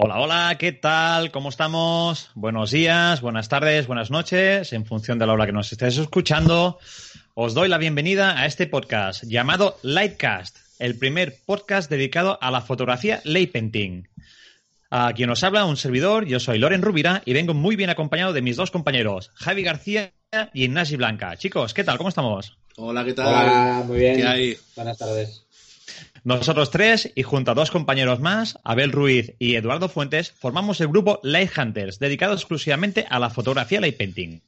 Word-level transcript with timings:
Hola, 0.00 0.20
hola, 0.20 0.56
¿qué 0.60 0.70
tal? 0.70 1.32
¿Cómo 1.32 1.48
estamos? 1.48 2.30
Buenos 2.36 2.70
días, 2.70 3.20
buenas 3.20 3.48
tardes, 3.48 3.88
buenas 3.88 4.12
noches, 4.12 4.72
en 4.72 4.86
función 4.86 5.18
de 5.18 5.26
la 5.26 5.32
hora 5.32 5.46
que 5.46 5.52
nos 5.52 5.72
estés 5.72 5.98
escuchando. 5.98 6.78
Os 7.34 7.54
doy 7.54 7.68
la 7.68 7.78
bienvenida 7.78 8.38
a 8.38 8.46
este 8.46 8.68
podcast 8.68 9.24
llamado 9.24 9.76
Lightcast, 9.82 10.67
el 10.78 10.96
primer 10.96 11.36
podcast 11.44 11.90
dedicado 11.90 12.38
a 12.40 12.50
la 12.50 12.60
fotografía 12.60 13.20
lay 13.24 13.46
painting. 13.46 14.08
A 14.90 15.12
quien 15.12 15.28
os 15.30 15.44
habla 15.44 15.66
un 15.66 15.76
servidor, 15.76 16.24
yo 16.26 16.40
soy 16.40 16.58
Loren 16.58 16.82
Rubira 16.82 17.22
y 17.24 17.34
vengo 17.34 17.52
muy 17.52 17.76
bien 17.76 17.90
acompañado 17.90 18.32
de 18.32 18.42
mis 18.42 18.56
dos 18.56 18.70
compañeros, 18.70 19.30
Javi 19.34 19.62
García 19.62 20.12
y 20.54 20.64
Ignasi 20.64 20.96
Blanca. 20.96 21.36
Chicos, 21.36 21.74
¿qué 21.74 21.84
tal? 21.84 21.98
¿Cómo 21.98 22.08
estamos? 22.08 22.56
Hola, 22.76 23.04
¿qué 23.04 23.12
tal? 23.12 23.26
Hola, 23.26 23.84
muy 23.86 23.98
bien. 23.98 24.16
¿Qué 24.16 24.26
hay? 24.26 24.56
Buenas 24.76 24.96
tardes. 24.96 25.44
Nosotros 26.24 26.70
tres 26.70 27.10
y 27.14 27.22
junto 27.22 27.50
a 27.50 27.54
dos 27.54 27.70
compañeros 27.70 28.20
más, 28.20 28.58
Abel 28.64 28.92
Ruiz 28.92 29.34
y 29.38 29.56
Eduardo 29.56 29.88
Fuentes, 29.88 30.30
formamos 30.30 30.80
el 30.80 30.88
grupo 30.88 31.20
Light 31.22 31.50
Hunters, 31.56 31.98
dedicado 31.98 32.34
exclusivamente 32.34 33.06
a 33.08 33.18
la 33.18 33.30
fotografía 33.30 33.80
light 33.80 33.96
painting. 33.96 34.40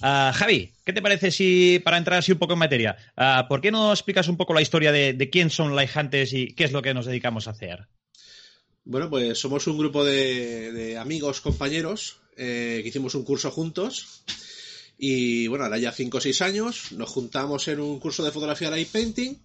Ah, 0.00 0.32
Javi, 0.34 0.72
¿qué 0.84 0.92
te 0.92 1.02
parece 1.02 1.30
si, 1.30 1.78
para 1.78 1.98
entrar 1.98 2.18
así 2.18 2.32
un 2.32 2.38
poco 2.38 2.54
en 2.54 2.58
materia, 2.58 2.96
ah, 3.16 3.46
¿por 3.48 3.60
qué 3.60 3.70
no 3.70 3.92
explicas 3.92 4.28
un 4.28 4.36
poco 4.36 4.54
la 4.54 4.62
historia 4.62 4.92
de, 4.92 5.30
quién 5.30 5.50
son 5.50 5.76
Light 5.76 5.90
Hunters 5.94 6.32
y 6.32 6.54
qué 6.54 6.64
es 6.64 6.72
lo 6.72 6.82
que 6.82 6.94
nos 6.94 7.06
dedicamos 7.06 7.46
a 7.46 7.50
hacer? 7.50 7.86
Bueno, 8.84 9.10
pues 9.10 9.38
somos 9.38 9.66
un 9.66 9.78
grupo 9.78 10.04
de, 10.04 10.72
de 10.72 10.96
amigos, 10.96 11.42
compañeros, 11.42 12.20
eh, 12.36 12.80
que 12.82 12.88
hicimos 12.88 13.14
un 13.14 13.24
curso 13.24 13.50
juntos. 13.50 14.22
Y 14.96 15.46
bueno, 15.48 15.64
ahora 15.64 15.78
ya 15.78 15.92
5 15.92 16.16
o 16.16 16.20
6 16.20 16.42
años, 16.42 16.92
nos 16.92 17.10
juntamos 17.10 17.68
en 17.68 17.80
un 17.80 18.00
curso 18.00 18.24
de 18.24 18.32
fotografía 18.32 18.70
light 18.70 18.88
painting. 18.88 19.36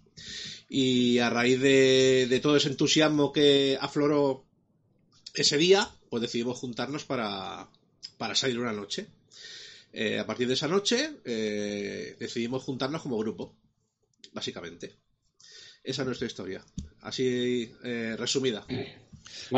Y 0.69 1.19
a 1.19 1.29
raíz 1.29 1.59
de, 1.59 2.27
de 2.29 2.39
todo 2.39 2.55
ese 2.55 2.69
entusiasmo 2.69 3.31
que 3.33 3.77
afloró 3.79 4.45
ese 5.33 5.57
día, 5.57 5.89
pues 6.09 6.21
decidimos 6.21 6.57
juntarnos 6.57 7.03
para, 7.03 7.67
para 8.17 8.35
salir 8.35 8.59
una 8.59 8.71
noche. 8.71 9.07
Eh, 9.97 10.19
a 10.19 10.25
partir 10.25 10.45
de 10.45 10.55
esa 10.55 10.67
noche, 10.67 11.21
eh, 11.23 12.17
decidimos 12.19 12.63
juntarnos 12.63 13.01
como 13.01 13.17
grupo, 13.17 13.55
básicamente. 14.33 14.91
Esa 15.81 16.01
es 16.01 16.05
nuestra 16.05 16.27
historia, 16.27 16.61
así 16.99 17.71
eh, 17.81 18.17
resumida. 18.19 18.65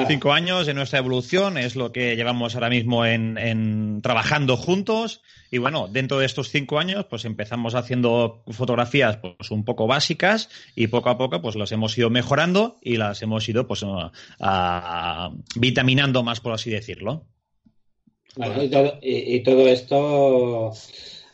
Cinco 0.07 0.33
años 0.33 0.67
de 0.67 0.75
nuestra 0.75 0.99
evolución 0.99 1.57
es 1.57 1.75
lo 1.75 1.91
que 1.91 2.15
llevamos 2.15 2.53
ahora 2.53 2.69
mismo 2.69 3.03
en, 3.03 3.99
trabajando 4.03 4.57
juntos. 4.57 5.23
Y 5.49 5.57
bueno, 5.57 5.87
dentro 5.87 6.19
de 6.19 6.27
estos 6.27 6.49
cinco 6.49 6.77
años, 6.77 7.07
pues 7.09 7.25
empezamos 7.25 7.73
haciendo 7.73 8.43
fotografías 8.51 9.17
pues 9.17 9.49
un 9.49 9.65
poco 9.65 9.87
básicas 9.87 10.49
y 10.75 10.87
poco 10.87 11.09
a 11.09 11.17
poco 11.17 11.41
pues 11.41 11.55
las 11.55 11.71
hemos 11.71 11.97
ido 11.97 12.11
mejorando 12.11 12.77
y 12.81 12.97
las 12.97 13.23
hemos 13.23 13.49
ido 13.49 13.67
pues 13.67 13.83
vitaminando 15.55 16.21
más, 16.21 16.41
por 16.41 16.53
así 16.53 16.69
decirlo. 16.69 17.25
Bueno, 18.37 18.63
y, 18.63 18.69
todo, 18.69 18.93
y- 19.01 19.35
y 19.35 19.39
todo 19.41 19.67
esto, 19.67 20.71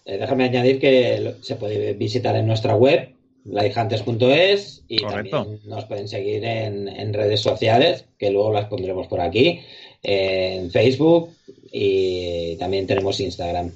eh, 0.06 0.18
déjame 0.18 0.46
añadir 0.46 0.80
que 0.80 1.36
se 1.42 1.56
puede 1.56 1.94
visitar 1.94 2.36
en 2.36 2.48
nuestra 2.48 2.76
web, 2.76 3.10
lighthunters.es, 3.46 4.84
y 4.88 5.00
Correcto. 5.00 5.38
también 5.44 5.60
nos 5.66 5.86
pueden 5.86 6.08
seguir 6.08 6.44
en, 6.46 6.88
en 6.88 7.14
redes 7.14 7.42
sociales, 7.42 8.06
que 8.18 8.32
luego 8.32 8.52
las 8.54 8.66
pondremos 8.66 9.08
por 9.08 9.20
aquí, 9.22 9.60
en 10.02 10.70
Facebook 10.72 11.30
y 11.72 12.56
también 12.58 12.88
tenemos 12.88 13.20
Instagram. 13.20 13.72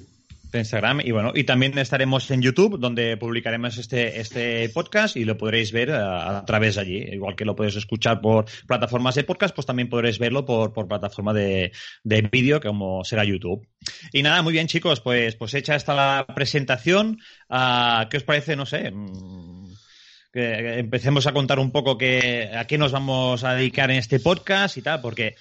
De 0.50 0.58
Instagram 0.60 1.00
y 1.04 1.10
bueno, 1.10 1.32
y 1.34 1.44
también 1.44 1.76
estaremos 1.78 2.30
en 2.30 2.42
YouTube 2.42 2.78
donde 2.78 3.16
publicaremos 3.16 3.76
este, 3.78 4.20
este 4.20 4.68
podcast 4.70 5.16
y 5.16 5.24
lo 5.24 5.36
podréis 5.36 5.72
ver 5.72 5.92
a, 5.92 6.38
a 6.38 6.44
través 6.44 6.76
de 6.76 6.80
allí. 6.80 6.96
Igual 7.12 7.36
que 7.36 7.44
lo 7.44 7.54
podéis 7.54 7.76
escuchar 7.76 8.20
por 8.20 8.46
plataformas 8.66 9.14
de 9.14 9.24
podcast, 9.24 9.54
pues 9.54 9.66
también 9.66 9.88
podréis 9.88 10.18
verlo 10.18 10.44
por, 10.44 10.72
por 10.72 10.88
plataforma 10.88 11.32
de, 11.32 11.72
de 12.02 12.22
vídeo 12.22 12.60
como 12.60 13.04
será 13.04 13.24
YouTube. 13.24 13.66
Y 14.12 14.22
nada, 14.22 14.42
muy 14.42 14.52
bien 14.52 14.66
chicos, 14.66 15.00
pues, 15.00 15.36
pues 15.36 15.54
hecha 15.54 15.74
esta 15.74 15.94
la 15.94 16.26
presentación. 16.34 17.18
ah, 17.48 18.06
¿Qué 18.10 18.16
os 18.16 18.24
parece? 18.24 18.56
No 18.56 18.66
sé. 18.66 18.90
mm, 18.90 19.72
empecemos 20.32 21.26
a 21.26 21.32
contar 21.32 21.58
un 21.58 21.72
poco 21.72 21.98
que, 21.98 22.50
a 22.54 22.66
qué 22.66 22.78
nos 22.78 22.92
vamos 22.92 23.44
a 23.44 23.54
dedicar 23.54 23.90
en 23.90 23.98
este 23.98 24.20
podcast 24.20 24.76
y 24.76 24.82
tal, 24.82 25.00
porque 25.00 25.34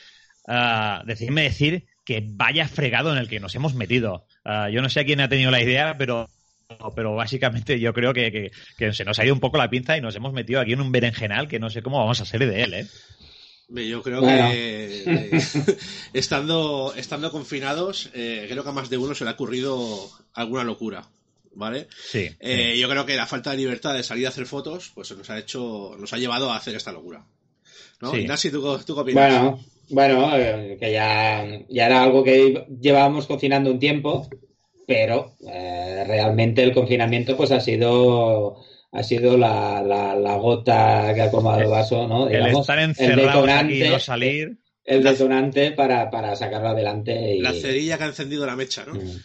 ah, 0.48 1.04
decidme 1.06 1.44
decir 1.44 1.86
que 2.08 2.24
vaya 2.26 2.70
fregado 2.70 3.12
en 3.12 3.18
el 3.18 3.28
que 3.28 3.42
nos 3.42 3.54
hemos 3.54 3.74
metido. 3.76 4.26
Ah, 4.46 4.70
yo 4.70 4.82
no 4.82 4.90
sé 4.90 5.02
a 5.02 5.06
quién 5.06 5.20
ha 5.20 5.28
tenido 5.28 5.52
la 5.52 5.62
idea, 5.62 5.98
pero, 5.98 6.30
pero 6.96 7.14
básicamente 7.16 7.82
yo 7.82 7.94
creo 7.94 8.14
que, 8.14 8.32
que- 8.32 8.52
que 8.78 8.94
se 8.94 9.04
nos 9.04 9.20
ha 9.20 9.26
ido 9.26 9.34
un 9.34 9.42
poco 9.42 9.58
la 9.58 9.70
pinza 9.70 9.98
y 9.98 10.02
nos 10.02 10.16
hemos 10.16 10.32
metido 10.32 10.62
aquí 10.62 10.72
en 10.72 10.80
un 10.80 10.90
berenjenal 10.94 11.50
que 11.50 11.60
no 11.60 11.70
sé 11.70 11.82
cómo 11.82 12.00
vamos 12.00 12.22
a 12.22 12.26
salir 12.26 12.50
de 12.50 12.64
él, 12.64 12.74
¿eh? 12.74 12.88
Yo 13.90 14.02
creo 14.02 14.22
Bueno. 14.22 14.50
que 14.50 15.04
eh, 15.06 15.42
estando, 16.14 16.94
estando 16.96 17.30
confinados, 17.30 18.10
eh, 18.14 18.48
creo 18.50 18.64
que 18.64 18.70
a 18.70 18.72
más 18.72 18.90
de 18.90 18.98
uno 18.98 19.14
se 19.14 19.26
le 19.26 19.32
ha 19.32 19.34
ocurrido 19.34 20.10
alguna 20.34 20.64
locura, 20.64 21.04
¿vale? 21.56 21.88
Sí. 22.10 22.30
Eh, 22.40 22.78
yo 22.80 22.88
creo 22.88 23.06
que 23.06 23.18
la 23.18 23.28
falta 23.28 23.52
de 23.52 23.58
libertad 23.58 23.94
de 23.94 24.04
salir 24.04 24.26
a 24.26 24.30
hacer 24.30 24.46
fotos, 24.46 24.92
pues 24.96 25.12
nos 25.12 25.30
ha 25.30 25.38
hecho, 25.40 25.98
nos 26.00 26.14
ha 26.14 26.18
llevado 26.18 26.54
a 26.54 26.56
hacer 26.56 26.76
esta 26.76 26.94
locura. 26.94 27.26
¿No? 28.00 28.14
Sí. 28.38 28.50
¿tú, 28.52 28.78
¿tú 28.86 28.96
qué 28.96 29.02
opinas? 29.02 29.30
Bueno, 29.42 29.60
bueno, 29.90 30.38
eh, 30.38 30.78
que 30.80 30.92
ya, 30.92 31.46
ya 31.70 31.86
era 31.86 32.04
algo 32.04 32.24
que 32.24 32.66
llevábamos 32.82 33.28
confinando 33.28 33.72
un 33.72 33.80
tiempo, 33.80 34.28
pero 34.86 35.34
eh, 35.48 36.04
realmente 36.08 36.64
el 36.64 36.74
confinamiento 36.74 37.36
pues 37.38 37.52
ha 37.52 37.60
sido 37.60 38.58
ha 38.92 39.04
sido 39.04 39.38
la, 39.38 39.84
la, 39.84 40.16
la 40.16 40.36
gota 40.38 41.12
que 41.14 41.22
ha 41.22 41.30
colmado 41.32 41.60
el 41.62 41.68
vaso, 41.68 42.08
¿no? 42.08 42.28
el 42.28 42.34
Digamos, 42.38 42.62
estar 42.62 42.80
encerrados 42.80 43.50
aquí 43.50 43.84
y 43.84 43.90
no 43.90 44.00
salir. 44.00 44.58
el 44.86 45.04
detonante 45.04 45.72
para, 45.72 46.10
para 46.10 46.36
sacarlo 46.36 46.70
adelante. 46.70 47.36
Y, 47.36 47.42
La 47.42 47.54
cerilla 47.54 47.98
que 47.98 48.06
ha 48.06 48.08
encendido 48.08 48.46
la 48.46 48.56
mecha, 48.56 48.86
¿no? 48.86 48.94
Mm. 48.96 49.20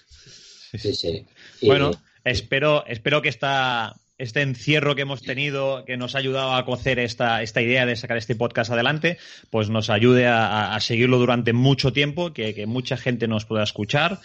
Sí, 0.78 0.94
sí. 0.94 1.24
Y- 1.60 1.66
Bueno, 1.66 1.92
espero, 2.24 2.84
espero 2.86 3.22
que 3.22 3.28
esta, 3.28 3.94
este 4.22 4.40
encierro 4.40 4.94
que 4.94 5.02
hemos 5.02 5.22
tenido, 5.22 5.84
que 5.84 5.96
nos 5.96 6.14
ha 6.14 6.18
ayudado 6.18 6.54
a 6.54 6.64
cocer 6.64 7.00
esta, 7.00 7.42
esta 7.42 7.60
idea 7.60 7.86
de 7.86 7.96
sacar 7.96 8.16
este 8.16 8.36
podcast 8.36 8.70
adelante, 8.70 9.18
pues 9.50 9.68
nos 9.68 9.90
ayude 9.90 10.28
a, 10.28 10.78
seguirlo 10.80 11.18
durante 11.18 11.52
mucho 11.52 11.92
tiempo, 11.92 12.32
que, 12.32 12.64
mucha 12.66 12.96
gente 12.96 13.26
nos 13.26 13.44
pueda 13.44 13.64
escuchar, 13.64 14.20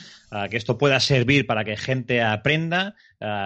que 0.50 0.58
esto 0.58 0.78
pueda 0.78 1.00
servir 1.00 1.47
para 1.47 1.66
que 1.66 1.78
gente 1.78 2.22
aprenda, 2.22 2.96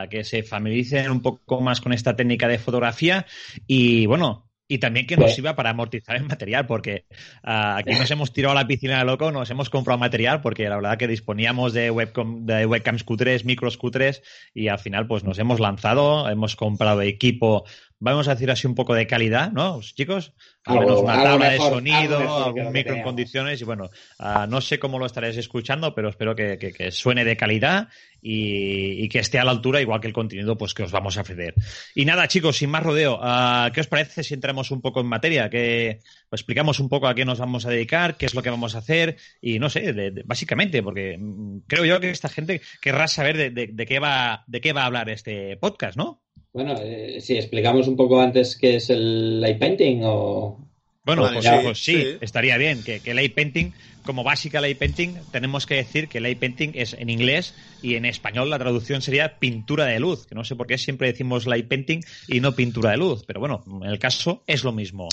que 0.09 0.23
se 0.25 0.43
familiaricen 0.43 1.09
un 1.09 1.21
poco 1.21 1.61
más 1.61 1.79
con 1.79 1.93
esta 1.93 2.15
técnica 2.15 2.47
de 2.47 2.59
fotografía 2.59 3.25
y 3.65 4.05
bueno. 4.05 4.50
Y 4.71 4.77
también 4.77 5.05
que 5.05 5.17
nos 5.17 5.25
Pues- 5.25 5.35
sirva 5.35 5.53
para 5.53 5.71
amortizar 5.71 6.15
el 6.15 6.23
material, 6.23 6.65
porque 6.65 7.03
ah, 7.43 7.75
aquí 7.75 7.91
nos 7.93 8.09
hemos 8.09 8.31
tirado 8.31 8.53
a 8.53 8.61
la 8.61 8.67
piscina 8.67 8.99
de 8.99 9.03
loco, 9.03 9.29
nos 9.29 9.49
hemos 9.49 9.69
comprado 9.69 9.99
material, 9.99 10.39
porque 10.39 10.69
la 10.69 10.77
verdad 10.77 10.97
que 10.97 11.09
disponíamos 11.09 11.73
de, 11.73 11.91
webcam, 11.91 12.45
de 12.45 12.65
webcams 12.65 13.05
Q3, 13.05 13.43
micros 13.43 13.77
Q3, 13.77 14.21
y 14.53 14.69
al 14.69 14.79
final 14.79 15.07
pues 15.07 15.25
nos 15.25 15.37
hemos 15.39 15.59
lanzado, 15.59 16.29
hemos 16.29 16.55
comprado 16.55 17.01
equipo, 17.01 17.65
vamos 18.01 18.27
a 18.27 18.33
decir 18.33 18.51
así 18.51 18.67
un 18.67 18.75
poco 18.75 18.93
de 18.93 19.07
calidad, 19.07 19.51
¿no, 19.51 19.79
chicos? 19.81 20.33
Al 20.65 20.79
menos 20.81 21.01
una 21.01 21.13
algo 21.13 21.23
tabla 21.25 21.49
mejor, 21.51 21.69
de 21.69 21.75
sonido, 21.75 22.19
mejor 22.19 22.43
algún 22.43 22.71
micro 22.73 22.93
en 22.93 23.03
condiciones, 23.03 23.61
y 23.61 23.63
bueno, 23.63 23.89
ah, 24.19 24.45
no 24.49 24.59
sé 24.61 24.77
cómo 24.79 24.99
lo 24.99 25.05
estaréis 25.05 25.37
escuchando, 25.37 25.95
pero 25.95 26.09
espero 26.09 26.35
que, 26.35 26.57
que- 26.57 26.73
que 26.73 26.91
suene 26.91 27.23
de 27.25 27.37
calidad 27.37 27.87
y, 28.21 29.03
y 29.03 29.09
que 29.09 29.19
esté 29.19 29.39
a 29.39 29.43
la 29.43 29.51
altura, 29.51 29.81
igual 29.81 29.99
que 30.01 30.07
el 30.07 30.13
contenido 30.13 30.57
pues 30.57 30.73
que 30.73 30.83
os 30.83 30.91
vamos 30.91 31.17
a 31.17 31.21
ofrecer. 31.21 31.55
Y 31.95 32.05
nada, 32.05 32.27
chicos, 32.27 32.57
sin 32.57 32.69
más 32.69 32.83
rodeo, 32.83 33.19
ah, 33.21 33.71
¿qué 33.73 33.81
os 33.81 33.87
parece 33.87 34.23
si 34.23 34.33
entramos 34.33 34.69
un 34.71 34.81
poco 34.81 34.99
en 35.01 35.07
materia? 35.07 35.49
Que 35.49 35.99
pues, 36.29 36.41
explicamos 36.41 36.79
un 36.79 36.89
poco 36.89 37.07
a 37.07 37.15
qué 37.15 37.25
nos 37.25 37.39
vamos 37.39 37.65
a 37.65 37.69
dedicar, 37.69 38.17
qué 38.17 38.25
es 38.27 38.35
lo 38.35 38.41
que 38.43 38.49
vamos 38.51 38.75
a 38.75 38.79
hacer 38.79 39.17
y 39.41 39.57
no 39.59 39.69
sé, 39.69 39.93
de- 39.93 40.11
de- 40.11 40.23
básicamente, 40.25 40.83
porque 40.83 41.17
mm, 41.19 41.59
creo 41.67 41.85
yo 41.85 41.99
que 41.99 42.09
esta 42.11 42.29
gente 42.29 42.61
querrá 42.81 43.07
saber 43.07 43.53
de 43.53 43.85
qué 43.87 43.99
va 43.99 44.43
de 44.47 44.61
qué 44.61 44.73
va 44.73 44.83
a 44.83 44.85
hablar 44.85 45.09
este 45.09 45.57
podcast, 45.57 45.97
¿no? 45.97 46.21
Bueno, 46.53 46.75
eh, 46.81 47.19
si 47.21 47.37
explicamos 47.37 47.87
un 47.87 47.95
poco 47.95 48.19
antes 48.19 48.57
qué 48.57 48.75
es 48.75 48.89
el 48.89 49.39
light 49.39 49.59
painting 49.59 50.01
o... 50.03 50.67
Bueno, 51.03 51.23
Vale, 51.23 51.35
pues, 51.35 51.45
sí, 51.45 51.55
pues 51.63 51.83
sí, 51.83 51.93
sí. 51.93 52.17
estaría 52.21 52.57
bien 52.57 52.83
que, 52.83 52.99
que 52.99 53.13
light 53.15 53.33
painting, 53.33 53.71
como 54.05 54.23
básica 54.23 54.61
light 54.61 54.77
painting, 54.77 55.15
tenemos 55.31 55.65
que 55.65 55.75
decir 55.75 56.07
que 56.07 56.19
light 56.19 56.37
painting 56.37 56.73
es 56.75 56.93
en 56.93 57.09
inglés 57.09 57.55
y 57.81 57.95
en 57.95 58.05
español 58.05 58.49
la 58.51 58.59
traducción 58.59 59.01
sería 59.01 59.39
pintura 59.39 59.85
de 59.85 59.99
luz, 59.99 60.27
que 60.27 60.35
no 60.35 60.43
sé 60.43 60.55
por 60.55 60.67
qué 60.67 60.77
siempre 60.77 61.07
decimos 61.07 61.47
light 61.47 61.67
painting 61.67 62.01
y 62.27 62.39
no 62.39 62.53
pintura 62.53 62.91
de 62.91 62.97
luz, 62.97 63.23
pero 63.25 63.39
bueno, 63.39 63.63
en 63.81 63.89
el 63.89 63.97
caso 63.97 64.43
es 64.45 64.63
lo 64.63 64.73
mismo. 64.73 65.09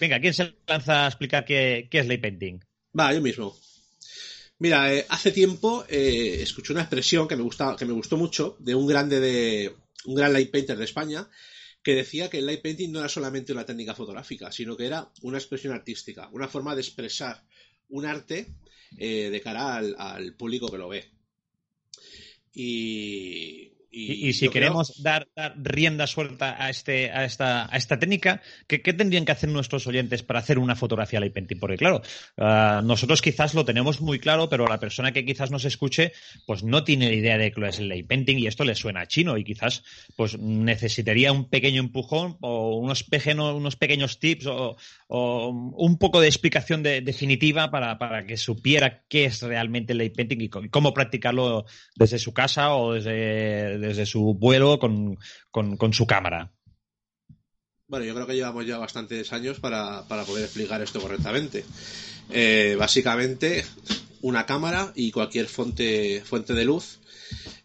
Venga, 0.00 0.18
¿quién 0.18 0.34
se 0.34 0.54
lanza 0.66 1.04
a 1.04 1.08
explicar 1.08 1.44
qué, 1.44 1.86
qué 1.88 2.00
es 2.00 2.08
light 2.08 2.20
painting? 2.20 2.60
Va, 2.98 3.12
yo 3.12 3.20
mismo. 3.20 3.54
Mira, 4.58 4.92
eh, 4.92 5.04
hace 5.08 5.30
tiempo 5.30 5.84
eh, 5.88 6.38
escuché 6.40 6.72
una 6.72 6.82
expresión 6.82 7.28
que 7.28 7.36
me, 7.36 7.42
gusta, 7.42 7.76
que 7.78 7.84
me 7.84 7.92
gustó 7.92 8.16
mucho 8.16 8.56
de 8.58 8.74
un 8.74 8.86
grande 8.86 9.20
de 9.20 9.74
un 10.06 10.14
gran 10.14 10.32
light 10.32 10.50
painter 10.50 10.76
de 10.76 10.84
España 10.84 11.28
que 11.82 11.94
decía 11.94 12.30
que 12.30 12.38
el 12.38 12.46
light 12.46 12.62
painting 12.62 12.90
no 12.90 13.00
era 13.00 13.08
solamente 13.08 13.52
una 13.52 13.66
técnica 13.66 13.94
fotográfica, 13.94 14.50
sino 14.50 14.76
que 14.76 14.86
era 14.86 15.10
una 15.22 15.38
expresión 15.38 15.74
artística, 15.74 16.28
una 16.32 16.48
forma 16.48 16.74
de 16.74 16.80
expresar 16.80 17.44
un 17.90 18.06
arte 18.06 18.54
eh, 18.96 19.28
de 19.30 19.40
cara 19.42 19.76
al, 19.76 19.94
al, 19.98 20.34
público 20.34 20.70
que 20.70 20.78
lo 20.78 20.88
ve. 20.88 21.04
Y, 22.54 23.73
y, 23.96 24.32
si 24.32 24.48
queremos 24.48 25.02
dar, 25.02 25.28
rienda 25.56 26.06
suelta 26.06 26.56
a, 26.58 26.68
este, 26.68 27.12
a, 27.12 27.24
esta, 27.24 27.72
a 27.72 27.76
esta 27.76 27.98
técnica, 27.98 28.42
¿qué, 28.66 28.78
tendrían 28.78 29.24
que 29.24 29.32
hacer 29.32 29.48
nuestros 29.48 29.86
oyentes 29.86 30.22
para 30.24 30.40
hacer 30.40 30.58
una 30.58 30.74
fotografía 30.74 31.20
light 31.20 31.32
painting? 31.32 31.58
Porque 31.58 31.76
claro, 31.76 32.02
ah, 32.38 32.82
nosotros 32.84 33.22
quizás 33.22 33.54
lo 33.54 33.64
tenemos 33.64 34.00
muy 34.00 34.18
claro, 34.18 34.48
pero 34.48 34.66
la 34.66 34.80
persona 34.80 35.12
que 35.12 35.24
quizás 35.24 35.52
nos 35.52 35.64
escuche, 35.64 36.12
pues 36.44 36.64
no 36.64 36.82
tiene 36.82 37.14
idea 37.14 37.38
de 37.38 37.52
qué 37.52 37.68
es 37.68 37.78
el 37.78 37.88
light 37.88 38.08
painting 38.08 38.38
y 38.38 38.48
esto 38.48 38.64
le 38.64 38.74
suena 38.74 39.06
chino 39.06 39.38
y 39.38 39.44
quizás 39.44 39.84
pues 40.16 40.38
necesitaría 40.38 41.30
un 41.30 41.48
pequeño 41.48 41.80
empujón 41.80 42.36
o 42.40 42.76
unos, 42.76 43.04
pequeños, 43.04 43.54
unos 43.54 43.76
pequeños 43.76 44.18
tips 44.18 44.46
o, 44.46 44.76
un 45.08 45.98
poco 45.98 46.20
de 46.20 46.26
explicación 46.26 46.82
definitiva 46.82 47.70
para, 47.70 47.98
para, 47.98 48.26
que 48.26 48.36
supiera 48.36 49.04
qué 49.08 49.26
es 49.26 49.42
realmente 49.42 49.92
el 49.92 49.98
light 49.98 50.16
painting 50.16 50.40
y 50.40 50.48
cómo 50.48 50.92
practicarlo 50.92 51.66
desde 51.94 52.18
su 52.18 52.32
casa 52.32 52.74
o 52.74 52.94
desde 52.94 53.83
desde 53.88 54.06
su 54.06 54.34
vuelo 54.34 54.78
con, 54.78 55.18
su 55.92 56.06
cámara. 56.06 56.52
Bueno, 57.86 58.04
yo 58.04 58.14
creo 58.14 58.26
que 58.26 58.34
llevamos 58.34 58.66
ya 58.66 58.78
bastantes 58.78 59.32
años 59.32 59.60
para, 59.60 60.02
poder 60.26 60.44
explicar 60.44 60.82
esto 60.82 61.00
correctamente. 61.00 61.64
Eh, 62.30 62.76
básicamente, 62.78 63.64
una 64.22 64.46
cámara 64.46 64.92
y 64.94 65.10
cualquier 65.10 65.46
fuente, 65.46 66.22
fuente 66.24 66.54
de 66.54 66.64
luz 66.64 67.00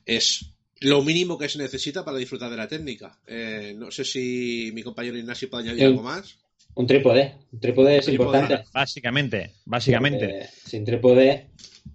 es 0.06 0.52
lo 0.82 1.04
mínimo 1.04 1.38
que 1.38 1.50
se 1.50 1.58
necesita 1.58 2.04
para 2.04 2.18
disfrutar 2.18 2.50
de 2.50 2.58
la 2.58 2.68
técnica. 2.68 3.18
Eh, 3.28 3.74
no 3.78 3.92
sé 3.92 4.06
si 4.06 4.72
mi 4.74 4.84
compañero 4.84 5.18
Ignacio 5.18 5.50
puede 5.50 5.66
añadir 5.66 5.86
algo 5.86 6.04
más. 6.04 6.38
Un 6.76 6.88
trípode. 6.88 7.36
Un 7.52 7.60
trípode 7.60 7.98
es 7.98 8.08
importante. 8.10 8.64
Básicamente, 8.74 9.52
básicamente. 9.66 10.50
sin 10.66 10.86
trípode 10.86 11.48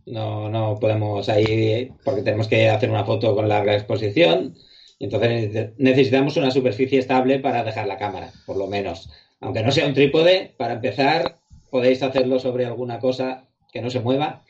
no, 0.07 0.49
no 0.49 0.79
podemos 0.79 1.29
ahí, 1.29 1.91
porque 2.05 2.23
tenemos 2.23 2.49
que 2.49 2.69
hacer 2.69 2.91
una 2.91 3.05
foto 3.05 3.35
con 3.35 3.49
larga 3.49 3.75
exposición. 3.75 4.57
Entonces 4.99 5.73
necesitamos 5.77 6.37
una 6.37 6.51
superficie 6.51 6.99
estable 6.99 7.39
para 7.41 7.65
dejar 7.65 7.87
la 7.87 7.99
cámara, 7.99 8.33
por 8.47 8.57
lo 8.57 8.67
menos. 8.67 9.11
Aunque 9.41 9.63
no 9.63 9.71
sea 9.71 9.87
un 9.87 9.95
trípode, 9.95 10.55
para 10.57 10.75
empezar, 10.75 11.39
podéis 11.71 12.03
hacerlo 12.03 12.39
sobre 12.39 12.65
alguna 12.65 12.99
cosa 12.99 13.49
que 13.73 13.83
no 13.83 13.91
se 13.91 14.01
mueva 14.01 14.45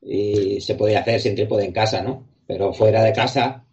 y 0.00 0.60
se 0.60 0.74
puede 0.74 0.96
hacer 0.96 1.20
sin 1.20 1.34
trípode 1.34 1.64
en 1.64 1.72
casa, 1.72 2.02
¿no? 2.02 2.28
Pero 2.46 2.72
fuera 2.72 3.02
de 3.02 3.12
casa. 3.12 3.64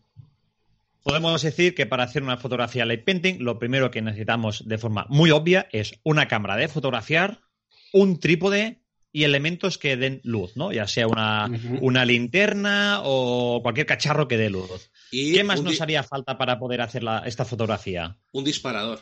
Podemos 1.04 1.42
decir 1.42 1.76
que 1.76 1.86
para 1.86 2.04
hacer 2.04 2.24
una 2.24 2.38
fotografía 2.38 2.86
light 2.86 3.06
painting, 3.06 3.38
lo 3.40 3.58
primero 3.58 3.90
que 3.90 4.02
necesitamos 4.02 4.68
de 4.68 4.78
forma 4.78 5.06
muy 5.10 5.32
obvia 5.32 5.68
es 5.72 6.00
una 6.04 6.28
cámara 6.28 6.58
de 6.58 6.68
fotografiar, 6.68 7.40
un 7.94 8.20
trípode 8.20 8.82
y 9.12 9.24
elementos 9.24 9.78
que 9.78 9.98
den 9.98 10.22
luz, 10.24 10.56
¿no? 10.56 10.72
Ya 10.72 10.88
sea 10.88 11.08
una, 11.08 11.50
una 11.82 12.06
linterna 12.06 13.02
o 13.04 13.62
cualquier 13.62 13.88
cacharro 13.88 14.28
que 14.28 14.38
dé 14.38 14.50
luz. 14.50 14.92
¿Qué 15.12 15.44
más 15.44 15.64
nos 15.64 15.82
haría 15.82 16.04
falta 16.04 16.38
para 16.38 16.60
poder 16.60 16.82
hacer 16.82 17.04
esta 17.26 17.46
fotografía? 17.46 18.18
Un 18.32 18.44
disparador. 18.44 19.00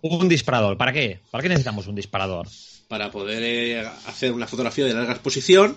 Un 0.00 0.28
disparador. 0.28 0.76
¿Para 0.76 0.92
qué? 0.92 1.20
¿Para 1.30 1.42
qué 1.42 1.48
necesitamos 1.48 1.86
un 1.86 1.94
disparador? 1.94 2.46
Para 2.88 3.10
poder 3.10 3.42
eh, 3.42 3.86
hacer 4.06 4.32
una 4.32 4.46
fotografía 4.46 4.84
de 4.84 4.94
larga 4.94 5.12
exposición 5.12 5.76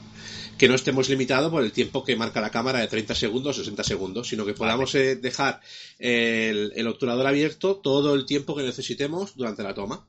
que 0.57 0.67
no 0.67 0.75
estemos 0.75 1.09
limitados 1.09 1.50
por 1.50 1.63
el 1.63 1.71
tiempo 1.71 2.03
que 2.03 2.15
marca 2.15 2.39
la 2.39 2.51
cámara 2.51 2.79
de 2.79 2.88
30 2.88 3.15
segundos 3.15 3.57
o 3.57 3.62
60 3.62 3.83
segundos, 3.83 4.27
sino 4.27 4.45
que 4.45 4.53
podamos 4.53 4.94
eh, 4.95 5.15
dejar 5.15 5.59
el, 5.97 6.71
el 6.75 6.88
obturador 6.88 7.25
abierto 7.25 7.77
todo 7.77 8.13
el 8.13 8.25
tiempo 8.25 8.56
que 8.56 8.63
necesitemos 8.63 9.35
durante 9.35 9.63
la 9.63 9.74
toma. 9.74 10.07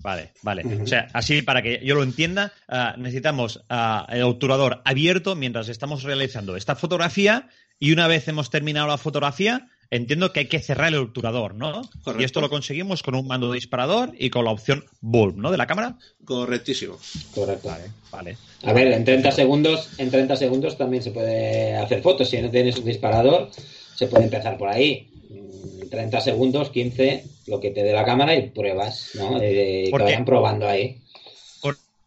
Vale, 0.00 0.32
vale. 0.42 0.62
O 0.82 0.86
sea, 0.86 1.08
así 1.12 1.42
para 1.42 1.62
que 1.62 1.80
yo 1.84 1.94
lo 1.94 2.02
entienda, 2.02 2.52
ah, 2.68 2.94
necesitamos 2.96 3.64
ah, 3.68 4.06
el 4.10 4.22
obturador 4.22 4.80
abierto 4.84 5.34
mientras 5.34 5.68
estamos 5.68 6.04
realizando 6.04 6.56
esta 6.56 6.76
fotografía 6.76 7.48
y 7.80 7.92
una 7.92 8.06
vez 8.06 8.28
hemos 8.28 8.50
terminado 8.50 8.86
la 8.86 8.98
fotografía, 8.98 9.68
entiendo 9.90 10.32
que 10.32 10.40
hay 10.40 10.46
que 10.46 10.60
cerrar 10.60 10.88
el 10.88 11.00
obturador, 11.00 11.54
¿no? 11.54 11.82
Y 12.18 12.24
esto 12.24 12.40
lo 12.40 12.50
conseguimos 12.50 13.02
con 13.02 13.14
un 13.14 13.26
mando 13.26 13.52
disparador 13.52 14.12
y 14.18 14.30
con 14.30 14.44
la 14.44 14.50
opción 14.50 14.84
bulb, 15.00 15.36
¿no? 15.36 15.50
De 15.50 15.56
la 15.56 15.66
cámara. 15.66 15.96
Correctísimo. 16.24 16.98
Correcto. 17.34 17.68
Vale, 17.68 17.90
vale. 18.10 18.36
A 18.64 18.72
ver, 18.72 18.88
en 18.92 19.04
30 19.04 19.32
segundos, 19.32 19.90
en 19.98 20.10
30 20.10 20.36
segundos 20.36 20.76
también 20.76 21.02
se 21.02 21.10
puede 21.10 21.76
hacer 21.76 22.02
fotos. 22.02 22.28
Si 22.30 22.40
no 22.40 22.50
tienes 22.50 22.76
un 22.78 22.84
disparador, 22.84 23.50
se 23.94 24.06
puede 24.06 24.24
empezar 24.24 24.58
por 24.58 24.68
ahí. 24.68 25.10
30 25.90 26.20
segundos, 26.20 26.70
15, 26.70 27.24
lo 27.48 27.60
que 27.60 27.70
te 27.70 27.82
dé 27.82 27.92
la 27.92 28.04
cámara 28.04 28.34
y 28.34 28.50
pruebas, 28.50 29.10
¿no? 29.14 29.38
que 29.38 29.90
vayan 29.92 30.24
probando 30.24 30.68
ahí. 30.68 31.00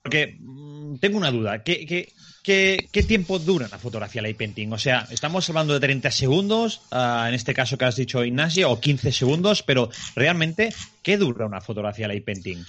Porque 0.03 0.35
mm, 0.39 0.97
tengo 0.97 1.17
una 1.17 1.31
duda. 1.31 1.63
¿Qué, 1.63 2.11
qué, 2.43 3.03
tiempo 3.03 3.37
dura 3.37 3.67
la 3.69 3.77
fotografía 3.77 4.21
light 4.21 4.37
painting? 4.37 4.71
O 4.71 4.79
sea, 4.79 5.07
estamos 5.11 5.47
hablando 5.49 5.73
de 5.73 5.79
30 5.79 6.09
segundos, 6.09 6.81
ah, 6.91 7.25
en 7.27 7.35
este 7.35 7.53
caso 7.53 7.77
que 7.77 7.85
has 7.85 7.95
dicho 7.95 8.25
Ignacio, 8.25 8.71
o 8.71 8.79
15 8.79 9.11
segundos, 9.11 9.61
pero 9.61 9.89
realmente, 10.15 10.73
¿qué 11.03 11.17
dura 11.17 11.45
una 11.45 11.61
fotografía 11.61 12.07
light 12.07 12.25
painting? 12.25 12.63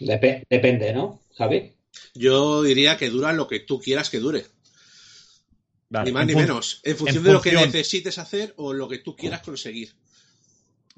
depende, 0.00 0.92
¿no, 0.92 1.20
Javi? 1.36 1.72
Yo 2.14 2.62
diría 2.62 2.96
que 2.96 3.08
dura 3.08 3.32
lo 3.32 3.48
que 3.48 3.60
tú 3.60 3.80
quieras 3.80 4.10
que 4.10 4.18
dure 4.18 4.44
ni 5.90 6.12
más 6.12 6.26
ni 6.26 6.34
menos. 6.34 6.80
En 6.84 6.96
función 6.96 7.24
de 7.24 7.32
lo 7.32 7.40
que 7.40 7.52
necesites 7.52 8.18
hacer 8.18 8.54
o 8.56 8.72
lo 8.72 8.88
que 8.88 8.98
tú 8.98 9.16
quieras 9.16 9.42
conseguir. 9.42 9.94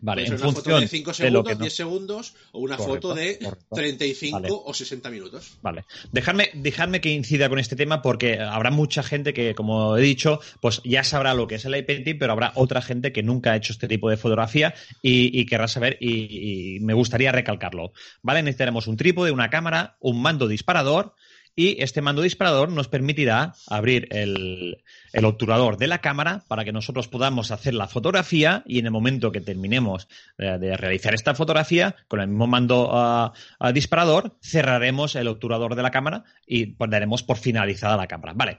Vale, 0.03 0.25
en 0.27 0.35
una 0.35 0.53
foto 0.53 0.81
de 0.81 0.89
5 0.89 1.13
segundos, 1.13 1.59
10 1.59 1.75
segundos 1.75 2.35
o 2.53 2.61
una 2.61 2.79
foto 2.79 3.15
de 3.15 3.39
35 3.71 4.63
o 4.65 4.73
60 4.73 5.11
minutos. 5.11 5.59
Vale. 5.63 5.85
Dejadme, 6.13 7.01
que 7.01 7.11
incida 7.11 7.49
con 7.49 7.59
este 7.59 7.77
tema 7.77 8.01
porque 8.01 8.39
habrá 8.39 8.71
mucha 8.71 9.03
gente 9.03 9.35
que, 9.35 9.55
como 9.55 9.97
he 9.97 10.03
dicho, 10.03 10.41
pues 10.61 10.81
ya 10.85 11.05
sabrá 11.05 11.35
lo 11.35 11.47
que 11.47 11.57
es 11.57 11.65
el 11.65 11.77
iPainting, 11.77 12.19
pero 12.19 12.33
habrá 12.33 12.53
otra 12.55 12.81
gente 12.81 13.13
que 13.13 13.23
nunca 13.23 13.53
ha 13.53 13.57
hecho 13.57 13.73
este 13.73 13.89
tipo 13.89 14.09
de 14.09 14.17
fotografía 14.17 14.75
y, 15.03 15.45
querrá 15.47 15.69
saber 15.69 15.99
y, 16.01 16.77
y, 16.77 16.81
me 16.81 16.95
gustaría 16.95 17.33
recalcarlo. 17.33 17.93
¿Vale? 18.23 18.43
Necesitaremos 18.43 18.87
un 18.87 18.97
trípode, 18.97 19.31
una 19.31 19.51
cámara, 19.51 19.97
un 20.01 20.23
mando 20.23 20.49
disparador 20.49 21.15
y 21.57 21.83
este 21.83 22.01
mando 22.01 22.23
disparador 22.23 22.71
nos 22.71 22.89
permitirá 22.89 23.55
abrir 23.69 24.09
el, 24.11 24.83
obturador 25.25 25.77
de 25.77 25.87
la 25.87 26.01
cámara 26.01 26.45
para 26.49 26.65
que 26.65 26.73
nosotros 26.73 27.09
podamos 27.09 27.51
hacer 27.51 27.75
la 27.75 27.89
fotografía 27.89 28.63
y 28.67 28.79
en 28.79 28.87
el 28.87 28.93
momento 28.93 29.33
que 29.33 29.41
terminemos 29.41 30.09
eh, 30.39 30.59
de 30.59 30.77
realizar 30.77 31.15
esta 31.15 31.35
fotografía, 31.35 31.97
con 32.09 32.21
el 32.21 32.29
mismo 32.29 32.47
mando 32.47 32.91
ah, 32.93 33.33
ah, 33.59 33.73
disparador, 33.73 34.37
cerraremos 34.43 35.17
el 35.17 35.29
obturador 35.29 35.75
de 35.75 35.83
la 35.83 35.91
cámara 35.91 36.25
y 36.47 36.67
pondremos 36.67 37.23
por 37.23 37.37
finalizada 37.37 37.97
la 37.97 38.07
cámara. 38.07 38.33
Vale. 38.35 38.59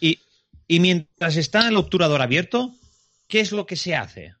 y, 0.00 0.18
y 0.68 0.80
mientras 0.80 1.36
está 1.36 1.68
el 1.68 1.76
obturador 1.76 2.22
abierto, 2.22 2.74
¿qué 3.28 3.40
es 3.40 3.52
lo 3.52 3.66
que 3.66 3.76
se 3.76 3.94
hace? 3.94 4.35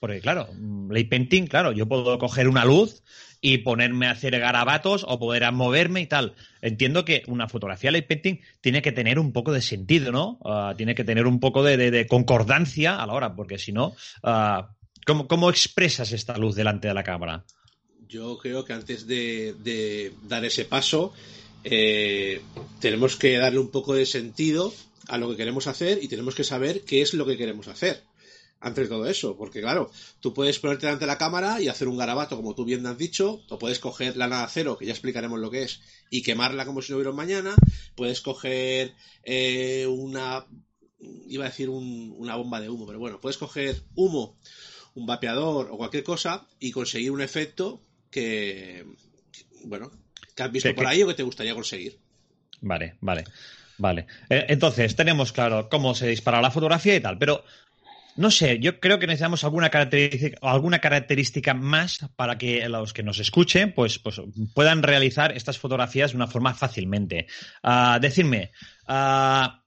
Porque, 0.00 0.20
claro, 0.20 0.48
ley 0.88 1.04
painting, 1.04 1.46
claro, 1.46 1.72
yo 1.72 1.86
puedo 1.86 2.18
coger 2.18 2.48
una 2.48 2.64
luz 2.64 3.02
y 3.42 3.58
ponerme 3.58 4.06
a 4.06 4.12
hacer 4.12 4.38
garabatos 4.38 5.04
o 5.06 5.18
poder 5.18 5.50
moverme 5.52 6.00
y 6.00 6.06
tal. 6.06 6.34
Entiendo 6.62 7.04
que 7.04 7.22
una 7.26 7.48
fotografía 7.48 7.90
light 7.90 8.06
painting 8.06 8.40
tiene 8.62 8.80
que 8.80 8.92
tener 8.92 9.18
un 9.18 9.32
poco 9.32 9.52
de 9.52 9.60
sentido, 9.60 10.10
¿no? 10.10 10.38
Ah, 10.42 10.72
tiene 10.74 10.94
que 10.94 11.04
tener 11.04 11.26
un 11.26 11.38
poco 11.38 11.62
de, 11.62 12.06
concordancia 12.08 12.96
a 12.96 13.06
la 13.06 13.12
hora, 13.12 13.36
porque 13.36 13.58
si 13.58 13.72
no, 13.72 13.94
uh, 14.22 14.62
¿cómo, 15.04 15.50
expresas 15.50 16.12
esta 16.12 16.38
luz 16.38 16.54
delante 16.54 16.88
de 16.88 16.94
la 16.94 17.04
cámara? 17.04 17.44
Yo 18.08 18.38
creo 18.38 18.64
que 18.64 18.72
antes 18.72 19.06
de, 19.06 20.14
dar 20.26 20.46
ese 20.46 20.64
paso, 20.64 21.12
eh, 21.62 22.40
tenemos 22.80 23.16
que 23.16 23.36
darle 23.36 23.58
un 23.58 23.70
poco 23.70 23.94
de 23.94 24.06
sentido 24.06 24.72
a 25.08 25.18
lo 25.18 25.30
que 25.30 25.36
queremos 25.36 25.66
hacer 25.66 25.98
y 26.02 26.08
tenemos 26.08 26.34
que 26.34 26.44
saber 26.44 26.82
qué 26.86 27.02
es 27.02 27.12
lo 27.12 27.26
que 27.26 27.36
queremos 27.36 27.68
hacer 27.68 28.09
antes 28.60 28.84
de 28.84 28.94
todo 28.94 29.06
eso, 29.06 29.36
porque 29.36 29.60
claro, 29.60 29.90
tú 30.20 30.34
puedes 30.34 30.58
ponerte 30.58 30.86
delante 30.86 31.04
de 31.04 31.10
la 31.10 31.18
cámara 31.18 31.60
y 31.60 31.68
hacer 31.68 31.88
un 31.88 31.96
garabato, 31.96 32.36
como 32.36 32.54
tú 32.54 32.64
bien 32.64 32.86
has 32.86 32.98
dicho, 32.98 33.42
o 33.48 33.58
puedes 33.58 33.78
coger 33.78 34.16
la 34.16 34.28
nada 34.28 34.46
cero, 34.48 34.76
que 34.78 34.86
ya 34.86 34.92
explicaremos 34.92 35.40
lo 35.40 35.50
que 35.50 35.62
es, 35.62 35.80
y 36.10 36.22
quemarla 36.22 36.66
como 36.66 36.82
si 36.82 36.92
no 36.92 36.96
hubiera 36.96 37.10
un 37.10 37.16
mañana, 37.16 37.54
puedes 37.94 38.20
coger 38.20 38.94
eh, 39.24 39.86
una, 39.88 40.46
iba 41.26 41.46
a 41.46 41.48
decir 41.48 41.70
una 41.70 42.36
bomba 42.36 42.60
de 42.60 42.68
humo, 42.68 42.86
pero 42.86 42.98
bueno, 42.98 43.18
puedes 43.20 43.38
coger 43.38 43.82
humo, 43.94 44.38
un 44.94 45.06
vapeador 45.06 45.68
o 45.70 45.78
cualquier 45.78 46.04
cosa 46.04 46.46
y 46.58 46.70
conseguir 46.70 47.12
un 47.12 47.22
efecto 47.22 47.80
que, 48.10 48.84
bueno, 49.64 49.90
que 50.34 50.42
has 50.42 50.52
visto 50.52 50.74
por 50.74 50.86
ahí 50.86 51.02
o 51.02 51.08
que 51.08 51.14
te 51.14 51.22
gustaría 51.22 51.54
conseguir. 51.54 51.98
Vale, 52.60 52.96
vale. 53.00 53.24
Vale. 53.78 54.06
Eh, 54.28 54.44
entonces, 54.48 54.94
tenemos 54.94 55.32
claro 55.32 55.70
cómo 55.70 55.94
se 55.94 56.08
dispara 56.08 56.42
la 56.42 56.50
fotografía 56.50 56.94
y 56.94 57.00
tal, 57.00 57.16
pero 57.16 57.44
no 58.16 58.30
sé, 58.30 58.58
yo 58.58 58.80
creo 58.80 58.98
que 58.98 59.06
necesitamos 59.06 59.44
alguna 59.44 59.70
característica, 59.70 60.38
alguna 60.42 60.78
característica 60.78 61.54
más 61.54 61.98
para 62.16 62.38
que 62.38 62.68
los 62.68 62.92
que 62.92 63.02
nos 63.02 63.18
escuchen 63.18 63.72
pues, 63.74 63.98
pues 63.98 64.20
puedan 64.54 64.82
realizar 64.82 65.36
estas 65.36 65.58
fotografías 65.58 66.12
de 66.12 66.16
una 66.16 66.26
forma 66.26 66.54
fácilmente. 66.54 67.26
Uh, 67.62 68.00
decirme, 68.00 68.52
ah, 68.86 69.64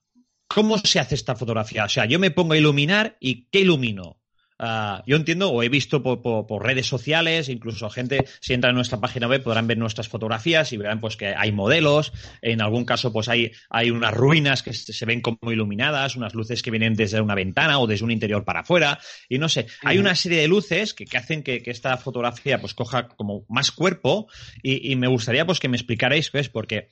¿cómo 0.47 0.77
se 0.77 0.99
hace 0.99 1.15
esta 1.15 1.35
fotografía? 1.35 1.85
O 1.85 1.89
sea, 1.89 2.05
yo 2.05 2.19
me 2.19 2.31
pongo 2.31 2.53
a 2.53 2.57
iluminar 2.57 3.17
y 3.19 3.45
¿qué 3.49 3.59
ilumino? 3.59 4.22
Ah, 4.59 5.03
yo 5.05 5.15
entiendo 5.15 5.49
o 5.51 5.63
he 5.63 5.69
visto 5.69 6.03
por, 6.03 6.63
redes 6.63 6.87
sociales, 6.87 7.49
incluso 7.49 7.89
gente, 7.89 8.25
si 8.39 8.53
entra 8.53 8.69
en 8.69 8.75
nuestra 8.75 8.99
página 8.99 9.27
web, 9.27 9.43
podrán 9.43 9.67
ver 9.67 9.77
nuestras 9.77 10.07
fotografías 10.07 10.71
y 10.73 10.77
verán 10.77 10.99
pues 10.99 11.17
que 11.17 11.33
hay 11.35 11.51
modelos. 11.51 12.13
En 12.41 12.61
algún 12.61 12.85
caso, 12.85 13.11
pues 13.11 13.29
hay, 13.29 13.51
hay 13.69 13.91
unas 13.91 14.13
ruinas 14.13 14.63
que 14.63 14.73
se 14.73 15.05
ven 15.05 15.21
como 15.21 15.51
iluminadas, 15.51 16.15
unas 16.15 16.33
luces 16.33 16.61
que 16.61 16.71
vienen 16.71 16.95
desde 16.95 17.21
una 17.21 17.35
ventana 17.35 17.79
o 17.79 17.87
desde 17.87 18.05
un 18.05 18.11
interior 18.11 18.43
para 18.45 18.61
afuera. 18.61 18.99
Y 19.27 19.37
no 19.37 19.49
sé, 19.49 19.67
hay 19.81 19.97
una 19.97 20.15
serie 20.15 20.41
de 20.41 20.47
luces 20.47 20.93
que, 20.93 21.05
hacen 21.17 21.43
que, 21.43 21.61
esta 21.65 21.97
fotografía 21.97 22.59
pues 22.59 22.73
coja 22.73 23.07
como 23.07 23.45
más 23.49 23.71
cuerpo 23.71 24.27
y, 24.61 24.95
me 24.95 25.07
gustaría 25.07 25.45
pues 25.45 25.59
que 25.59 25.67
me 25.67 25.77
explicarais 25.77 26.29
qué 26.29 26.39
es, 26.39 26.49
porque 26.49 26.89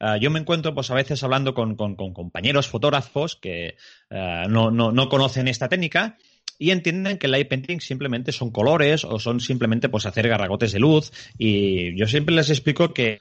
ah, 0.00 0.16
yo 0.16 0.30
me 0.30 0.40
encuentro 0.40 0.74
pues 0.74 0.90
a 0.90 0.94
veces 0.94 1.22
hablando 1.22 1.54
con, 1.54 1.76
compañeros 1.76 2.66
fotógrafos 2.68 3.36
que 3.36 3.76
ah, 4.10 4.46
no, 4.48 4.70
no, 4.70 5.08
conocen 5.08 5.48
esta 5.48 5.68
técnica 5.68 6.16
y 6.58 6.70
entienden 6.70 7.18
que 7.18 7.26
el 7.26 7.32
light 7.32 7.48
painting 7.48 7.80
simplemente 7.80 8.32
son 8.32 8.50
colores 8.50 9.04
o 9.04 9.18
son 9.18 9.40
simplemente 9.40 9.88
pues 9.88 10.06
hacer 10.06 10.28
garragotes 10.28 10.72
de 10.72 10.80
luz 10.80 11.12
y 11.38 11.98
yo 11.98 12.06
siempre 12.06 12.34
les 12.34 12.50
explico 12.50 12.94
que, 12.94 13.20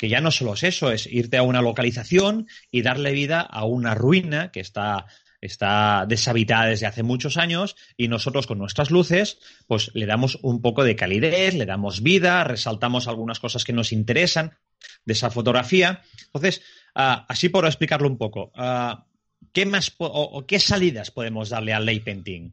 ya 0.00 0.20
no 0.20 0.30
solo 0.30 0.54
es 0.54 0.62
eso, 0.64 0.90
es 0.90 1.06
irte 1.06 1.36
a 1.36 1.42
una 1.42 1.62
localización 1.62 2.46
y 2.70 2.82
darle 2.82 3.12
vida 3.12 3.40
a 3.40 3.64
una 3.64 3.94
ruina 3.94 4.50
que 4.52 4.60
está 4.60 5.06
está 5.40 6.06
deshabitada 6.08 6.66
desde 6.66 6.86
hace 6.86 7.02
muchos 7.02 7.36
años 7.36 7.76
y 7.98 8.08
nosotros 8.08 8.46
con 8.46 8.58
nuestras 8.58 8.90
luces 8.90 9.38
pues 9.66 9.90
le 9.92 10.06
damos 10.06 10.38
un 10.42 10.62
poco 10.62 10.84
de 10.84 10.96
calidez, 10.96 11.54
le 11.54 11.66
damos 11.66 12.02
vida, 12.02 12.44
resaltamos 12.44 13.08
algunas 13.08 13.40
cosas 13.40 13.62
que 13.62 13.74
nos 13.74 13.92
interesan 13.92 14.56
de 15.04 15.12
esa 15.12 15.30
fotografía. 15.30 16.02
Entonces, 16.26 16.62
ah, 16.94 17.26
así 17.28 17.48
por 17.48 17.66
explicarlo 17.66 18.08
un 18.08 18.16
poco, 18.16 18.52
ah, 18.54 19.06
¿qué 19.52 19.66
más 19.66 19.94
o, 19.98 20.44
qué 20.46 20.58
salidas 20.58 21.10
podemos 21.10 21.50
darle 21.50 21.72
al 21.72 21.84
light 21.86 22.04
painting? 22.04 22.52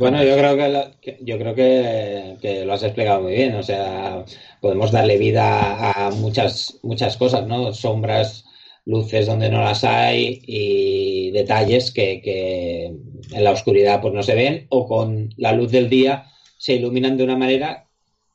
Bueno, 0.00 0.24
yo 0.24 0.36
creo 0.36 0.56
que, 1.00 1.18
yo 1.20 1.38
creo 1.38 1.54
que, 1.54 2.64
lo 2.64 2.72
has 2.72 2.82
explicado 2.82 3.22
muy 3.22 3.34
bien. 3.34 3.54
O 3.54 3.62
sea, 3.62 4.24
podemos 4.60 4.90
darle 4.90 5.16
vida 5.16 5.92
a 5.92 6.10
muchas, 6.10 6.78
muchas 6.82 7.16
cosas, 7.16 7.46
¿no? 7.46 7.72
Sombras, 7.72 8.44
luces 8.84 9.26
donde 9.26 9.48
no 9.48 9.62
las 9.62 9.84
hay 9.84 10.42
y 10.44 11.30
detalles 11.30 11.92
que, 11.92 12.86
en 13.30 13.44
la 13.44 13.52
oscuridad 13.52 14.00
pues 14.00 14.12
no 14.12 14.22
se 14.24 14.34
ven 14.34 14.66
o 14.70 14.88
con 14.88 15.30
la 15.36 15.52
luz 15.52 15.70
del 15.70 15.88
día 15.88 16.24
se 16.56 16.74
iluminan 16.74 17.16
de 17.16 17.24
una 17.24 17.36
manera, 17.36 17.86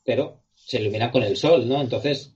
pero 0.05 0.43
se 0.55 0.79
iluminan 0.79 1.11
con 1.11 1.23
el 1.23 1.35
sol, 1.35 1.67
¿no? 1.67 1.81
Entonces 1.81 2.33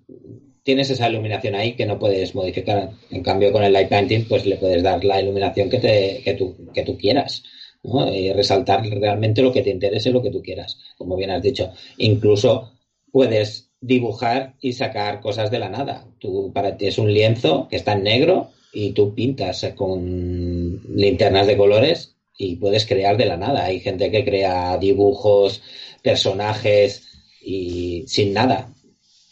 tienes 0.64 0.90
esa 0.90 1.10
iluminación 1.10 1.56
ahí 1.56 1.74
que 1.76 1.86
no 1.86 1.98
puedes 1.98 2.36
modificar. 2.36 2.92
En 3.12 3.24
cambio, 3.24 3.54
con 3.54 3.64
el 3.64 3.72
light 3.72 3.88
painting, 3.88 4.26
pues 4.28 4.46
le 4.46 4.58
puedes 4.58 4.84
dar 4.84 5.06
la 5.06 5.22
iluminación 5.22 5.70
que, 5.70 5.78
te, 5.78 6.22
que, 6.26 6.34
tú, 6.34 6.70
que 6.74 6.84
tú 6.84 6.98
quieras. 6.98 7.44
Y 7.84 8.34
resaltar 8.34 8.84
realmente 8.84 9.42
lo 9.42 9.54
que 9.54 9.62
te 9.62 9.70
interese, 9.70 10.12
lo 10.12 10.22
que 10.22 10.32
tú 10.32 10.42
quieras, 10.42 10.78
como 10.98 11.16
bien 11.16 11.32
has 11.32 11.42
dicho. 11.42 11.72
Incluso 11.98 12.74
puedes 13.12 13.70
dibujar 13.80 14.56
y 14.62 14.74
sacar 14.74 15.22
cosas 15.22 15.52
de 15.52 15.60
la 15.60 15.70
nada. 15.70 16.06
Tú 16.20 16.52
para 16.54 16.78
ti 16.78 16.88
es 16.88 16.98
un 16.98 17.14
lienzo 17.14 17.68
que 17.70 17.78
está 17.78 17.94
en 17.94 18.04
negro 18.04 18.50
y 18.74 18.92
tú 18.92 19.14
pintas 19.14 19.66
con 19.76 20.82
linternas 20.96 21.48
de 21.48 21.58
colores 21.58 22.16
y 22.38 22.58
puedes 22.58 22.86
crear 22.86 23.16
de 23.16 23.26
la 23.26 23.38
nada. 23.38 23.66
Hay 23.66 23.80
gente 23.80 24.12
que 24.12 24.26
crea 24.26 24.78
dibujos, 24.78 25.62
personajes 26.02 27.08
y 27.42 28.04
sin 28.08 28.34
nada 28.34 28.74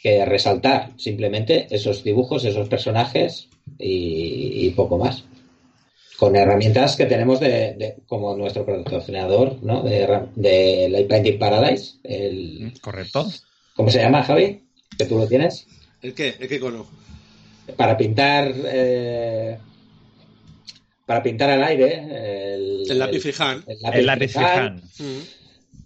que 0.01 0.23
resaltar, 0.23 0.91
simplemente 0.97 1.67
esos 1.71 2.03
dibujos, 2.03 2.45
esos 2.45 2.69
personajes 2.69 3.49
y 3.79 4.69
poco 4.71 4.97
más 4.97 5.25
con 6.17 6.35
herramientas 6.35 6.95
que 6.95 7.05
tenemos 7.05 7.39
de, 7.39 7.97
como 8.07 8.35
nuestro 8.35 8.65
patrocinador, 8.65 9.61
¿no? 9.63 9.81
De, 9.83 10.07
de 10.35 10.89
Light 10.89 11.07
Painting 11.07 11.39
Paradise. 11.39 11.95
El, 12.03 12.73
Correcto. 12.81 13.27
¿Cómo 13.75 13.89
se 13.89 13.99
llama, 13.99 14.23
Javi? 14.23 14.63
¿Que 14.97 15.05
tú 15.05 15.17
lo 15.17 15.27
tienes? 15.27 15.67
¿El 16.01 16.13
qué? 16.13 16.35
¿El 16.39 16.47
qué 16.47 16.59
cono? 16.59 16.85
Para 17.75 17.97
pintar... 17.97 18.53
Eh, 18.65 19.57
para 21.05 21.21
pintar 21.21 21.49
al 21.49 21.63
aire. 21.63 22.55
El, 22.55 22.83
el 22.89 22.99
lápiz 22.99 23.21
freehand. 23.21 23.63
El 23.67 24.05
lápiz, 24.05 24.31
freehand. 24.31 24.83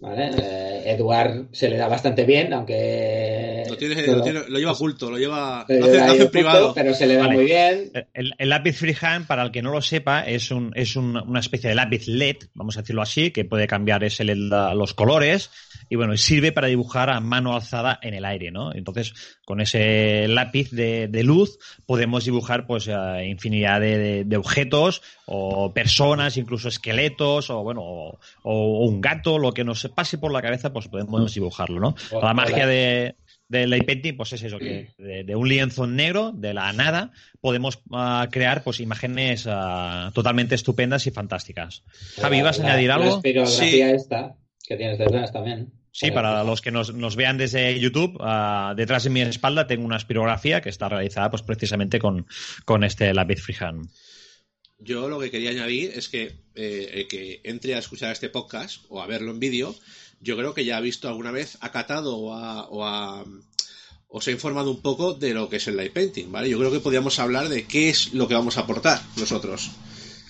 ¿vale? 0.00 0.30
Eh, 0.40 0.82
Eduard 0.92 1.46
se 1.52 1.68
le 1.68 1.76
da 1.76 1.88
bastante 1.88 2.24
bien, 2.24 2.52
aunque... 2.52 3.39
Lo, 3.88 4.58
lleva 4.58 4.72
oculto, 4.72 5.10
lo 5.10 5.18
lleva... 5.18 5.64
Lo 5.68 5.84
hace, 5.84 6.22
en 6.22 6.30
privado. 6.30 6.72
Pero 6.74 6.94
se 6.94 7.06
le 7.06 7.16
da 7.16 7.28
muy 7.28 7.44
bien. 7.44 7.90
El, 8.14 8.48
lápiz 8.48 8.76
freehand, 8.76 9.26
para 9.26 9.42
el 9.42 9.50
que 9.50 9.62
no 9.62 9.72
lo 9.72 9.82
sepa, 9.82 10.22
es, 10.22 10.50
un, 10.50 10.72
es 10.74 10.96
una 10.96 11.40
especie 11.40 11.70
de 11.70 11.76
lápiz 11.76 12.06
LED, 12.06 12.36
vamos 12.54 12.76
a 12.76 12.82
decirlo 12.82 13.02
así, 13.02 13.30
que 13.30 13.44
puede 13.44 13.66
cambiar 13.66 14.04
ese 14.04 14.24
los 14.24 14.94
colores 14.94 15.50
y 15.88 15.96
bueno, 15.96 16.16
sirve 16.16 16.52
para 16.52 16.68
dibujar 16.68 17.10
a 17.10 17.20
mano 17.20 17.54
alzada 17.54 17.98
en 18.00 18.14
el 18.14 18.24
aire, 18.24 18.52
¿no? 18.52 18.72
Entonces, 18.72 19.12
con 19.44 19.60
ese 19.60 20.28
lápiz 20.28 20.70
de, 20.70 21.08
luz 21.24 21.58
podemos 21.84 22.24
dibujar 22.24 22.66
pues 22.66 22.88
infinidad 23.24 23.80
de, 23.80 24.36
objetos 24.36 25.02
o 25.26 25.72
personas, 25.74 26.36
incluso 26.36 26.68
esqueletos 26.68 27.50
o 27.50 27.62
bueno, 27.64 27.82
o, 27.82 28.86
un 28.86 29.00
gato, 29.00 29.38
lo 29.38 29.52
que 29.52 29.64
nos 29.64 29.82
pase 29.88 30.16
por 30.16 30.32
la 30.32 30.40
cabeza, 30.40 30.72
pues 30.72 30.86
podemos 30.86 31.34
dibujarlo, 31.34 31.80
¿no? 31.80 31.94
La 32.22 32.34
magia 32.34 32.66
de, 32.66 33.16
del 33.50 33.68
light 33.68 33.84
painting, 33.84 34.16
pues 34.16 34.32
es 34.32 34.44
eso, 34.44 34.58
que 34.58 34.90
de, 34.96 35.34
un 35.34 35.48
lienzo 35.48 35.86
negro, 35.88 36.30
de 36.32 36.54
la 36.54 36.72
nada, 36.72 37.10
podemos 37.40 37.82
ah, 37.90 38.28
crear 38.30 38.62
pues 38.62 38.78
imágenes 38.78 39.44
ah, 39.48 40.12
totalmente 40.14 40.54
estupendas 40.54 41.06
y 41.08 41.10
fantásticas. 41.10 41.82
Javi, 42.20 42.42
¿vas 42.42 42.60
a 42.60 42.62
añadir 42.62 42.92
algo? 42.92 43.20
La 43.22 43.46
sí. 43.46 43.80
esta 43.80 44.36
que 44.66 44.76
tienes 44.76 44.98
detrás 44.98 45.32
también. 45.32 45.72
Sí, 45.90 46.12
para 46.12 46.44
los 46.44 46.60
que 46.60 46.70
nos, 46.70 47.16
vean 47.16 47.38
desde 47.38 47.78
YouTube, 47.80 48.16
ah, 48.20 48.72
detrás 48.76 49.02
de 49.02 49.10
mi 49.10 49.20
espalda 49.20 49.66
tengo 49.66 49.84
una 49.84 49.96
espirografía 49.96 50.60
que 50.60 50.68
está 50.68 50.88
realizada 50.88 51.28
pues 51.28 51.42
precisamente 51.42 51.98
con, 51.98 52.28
con 52.64 52.84
este 52.84 53.12
lápiz 53.12 53.42
freehand. 53.42 53.90
Yo 54.78 55.08
lo 55.08 55.18
que 55.18 55.32
quería 55.32 55.50
añadir 55.50 55.90
es 55.96 56.08
que 56.08 56.36
eh, 56.54 56.90
el 56.94 57.08
que 57.08 57.40
entre 57.42 57.74
a 57.74 57.78
escuchar 57.78 58.12
este 58.12 58.30
podcast 58.30 58.84
o 58.88 59.02
a 59.02 59.08
verlo 59.08 59.32
en 59.32 59.40
vídeo, 59.40 59.74
yo 60.20 60.36
creo 60.36 60.54
que 60.54 60.64
ya 60.64 60.76
ha 60.76 60.80
visto 60.80 61.08
alguna 61.08 61.30
vez, 61.30 61.58
ha 61.60 61.72
catado 61.72 62.16
o, 62.16 62.34
ha, 62.34 62.68
o, 62.68 62.84
ha 62.84 64.30
informado 64.30 64.70
un 64.70 64.82
poco 64.82 65.14
de 65.14 65.34
lo 65.34 65.48
que 65.48 65.56
es 65.56 65.66
el 65.66 65.76
light 65.76 65.92
painting, 65.92 66.30
¿vale? 66.30 66.50
Yo 66.50 66.58
creo 66.58 66.70
que 66.70 66.80
podríamos 66.80 67.18
hablar 67.18 67.48
de 67.48 67.64
qué 67.64 67.88
es 67.88 68.12
lo 68.12 68.28
que 68.28 68.34
vamos 68.34 68.58
a 68.58 68.62
aportar 68.62 69.00
nosotros. 69.16 69.70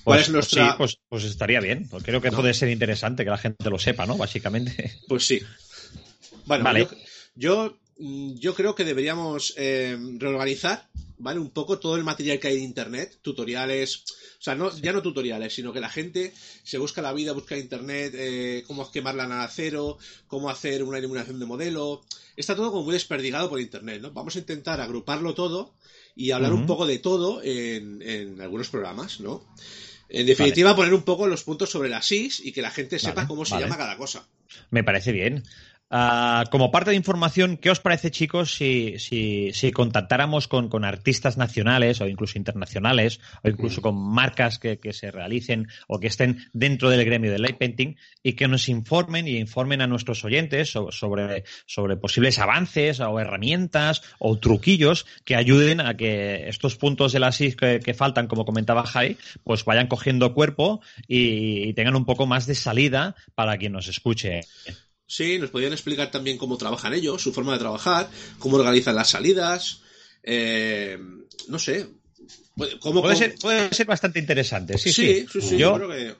¿Cuál 0.04 0.18
pues, 0.18 0.28
es 0.28 0.32
nuestra... 0.32 0.70
Sí, 0.70 0.74
pues, 0.78 0.98
pues 1.08 1.24
estaría 1.24 1.60
bien. 1.60 1.88
Creo 2.02 2.20
que 2.20 2.32
puede 2.32 2.54
ser 2.54 2.70
interesante 2.70 3.24
que 3.24 3.30
la 3.30 3.38
gente 3.38 3.68
lo 3.68 3.78
sepa, 3.78 4.06
¿no? 4.06 4.16
Básicamente. 4.16 4.98
Pues 5.08 5.26
sí. 5.26 5.40
Bueno, 6.46 6.64
vale. 6.64 6.80
yo, 6.80 6.88
yo, 7.34 7.79
creo 8.54 8.74
que 8.74 8.84
deberíamos 8.84 9.54
eh, 9.56 9.96
reorganizar, 10.18 10.88
¿vale? 11.18 11.38
Un 11.38 11.50
poco 11.50 11.78
todo 11.78 11.96
el 11.96 12.04
material 12.04 12.38
que 12.38 12.48
hay 12.48 12.56
en 12.56 12.64
Internet, 12.64 13.18
tutoriales, 13.22 14.04
o 14.38 14.42
sea, 14.42 14.54
no, 14.54 14.74
ya 14.78 14.92
no 14.92 15.02
tutoriales, 15.02 15.54
sino 15.54 15.72
que 15.72 15.80
la 15.80 15.90
gente 15.90 16.32
se 16.62 16.78
busca 16.78 17.02
la 17.02 17.12
vida, 17.12 17.32
busca 17.32 17.54
en 17.54 17.62
Internet 17.62 18.14
eh, 18.16 18.64
cómo 18.66 18.90
quemar 18.90 19.14
la 19.14 19.26
nada 19.26 19.48
cero, 19.48 19.98
cómo 20.26 20.48
hacer 20.48 20.82
una 20.82 20.98
iluminación 20.98 21.38
de 21.38 21.46
modelo. 21.46 22.02
Está 22.36 22.56
todo 22.56 22.70
como 22.70 22.84
muy 22.84 22.94
desperdigado 22.94 23.50
por 23.50 23.60
Internet, 23.60 24.00
¿no? 24.00 24.12
Vamos 24.12 24.36
a 24.36 24.38
intentar 24.38 24.80
agruparlo 24.80 25.34
todo 25.34 25.74
y 26.16 26.30
hablar 26.30 26.52
un 26.52 26.66
poco 26.66 26.86
de 26.86 26.98
todo 26.98 27.42
en, 27.42 28.02
en 28.02 28.40
algunos 28.40 28.70
programas, 28.70 29.20
¿no? 29.20 29.44
En 30.10 30.26
definitiva, 30.26 30.74
poner 30.74 30.92
un 30.92 31.02
poco 31.02 31.28
los 31.28 31.44
puntos 31.44 31.70
sobre 31.70 31.88
las 31.88 32.06
SIS 32.06 32.40
y 32.40 32.52
que 32.52 32.62
la 32.62 32.70
gente 32.70 32.98
sepa 32.98 33.28
cómo 33.28 33.44
se 33.44 33.58
llama 33.58 33.76
cada 33.76 33.96
cosa. 33.96 34.26
Me 34.70 34.82
parece 34.82 35.12
bien. 35.12 35.44
Ah, 35.92 36.44
como 36.52 36.70
parte 36.70 36.90
de 36.90 36.96
información, 36.96 37.56
¿qué 37.56 37.68
os 37.68 37.80
parece, 37.80 38.12
chicos, 38.12 38.54
si, 38.54 39.00
si, 39.00 39.52
si 39.52 39.72
contactáramos 39.72 40.46
con, 40.46 40.68
con, 40.68 40.84
artistas 40.84 41.36
nacionales 41.36 42.00
o 42.00 42.06
incluso 42.06 42.38
internacionales 42.38 43.18
o 43.42 43.48
incluso 43.48 43.82
con 43.82 43.96
marcas 43.96 44.60
que, 44.60 44.78
que, 44.78 44.92
se 44.92 45.10
realicen 45.10 45.66
o 45.88 45.98
que 45.98 46.06
estén 46.06 46.46
dentro 46.52 46.90
del 46.90 47.04
gremio 47.04 47.32
del 47.32 47.42
light 47.42 47.58
painting 47.58 47.96
y 48.22 48.34
que 48.34 48.46
nos 48.46 48.68
informen 48.68 49.26
y 49.26 49.38
informen 49.38 49.80
a 49.80 49.88
nuestros 49.88 50.24
oyentes 50.24 50.70
sobre, 50.70 51.42
sobre 51.66 51.96
posibles 51.96 52.38
avances 52.38 53.00
o 53.00 53.18
herramientas 53.18 54.02
o 54.20 54.38
truquillos 54.38 55.06
que 55.24 55.34
ayuden 55.34 55.80
a 55.80 55.96
que 55.96 56.48
estos 56.48 56.76
puntos 56.76 57.10
de 57.12 57.18
la 57.18 57.32
SIS 57.32 57.56
que, 57.56 57.80
que 57.80 57.94
faltan, 57.94 58.28
como 58.28 58.44
comentaba 58.44 58.86
Jai, 58.86 59.16
pues 59.42 59.64
vayan 59.64 59.88
cogiendo 59.88 60.34
cuerpo 60.34 60.82
y, 61.08 61.68
y 61.68 61.74
tengan 61.74 61.96
un 61.96 62.04
poco 62.04 62.26
más 62.26 62.46
de 62.46 62.54
salida 62.54 63.16
para 63.34 63.58
quien 63.58 63.72
nos 63.72 63.88
escuche. 63.88 64.42
Sí, 65.10 65.40
nos 65.40 65.50
podrían 65.50 65.72
explicar 65.72 66.08
también 66.12 66.38
cómo 66.38 66.56
trabajan 66.56 66.94
ellos, 66.94 67.20
su 67.20 67.32
forma 67.32 67.54
de 67.54 67.58
trabajar, 67.58 68.08
cómo 68.38 68.58
organizan 68.58 68.94
las 68.94 69.10
salidas, 69.10 69.80
eh, 70.22 70.96
no 71.48 71.58
sé. 71.58 71.88
¿Cómo, 72.78 73.02
puede, 73.02 73.16
Ser, 73.16 73.34
puede 73.34 73.74
ser 73.74 73.86
bastante 73.86 74.20
interesante, 74.20 74.78
sí, 74.78 74.92
sí. 74.92 75.26
sí, 75.28 75.40
sí, 75.40 75.58
yo, 75.58 75.74
creo 75.74 75.88
que... 75.88 76.14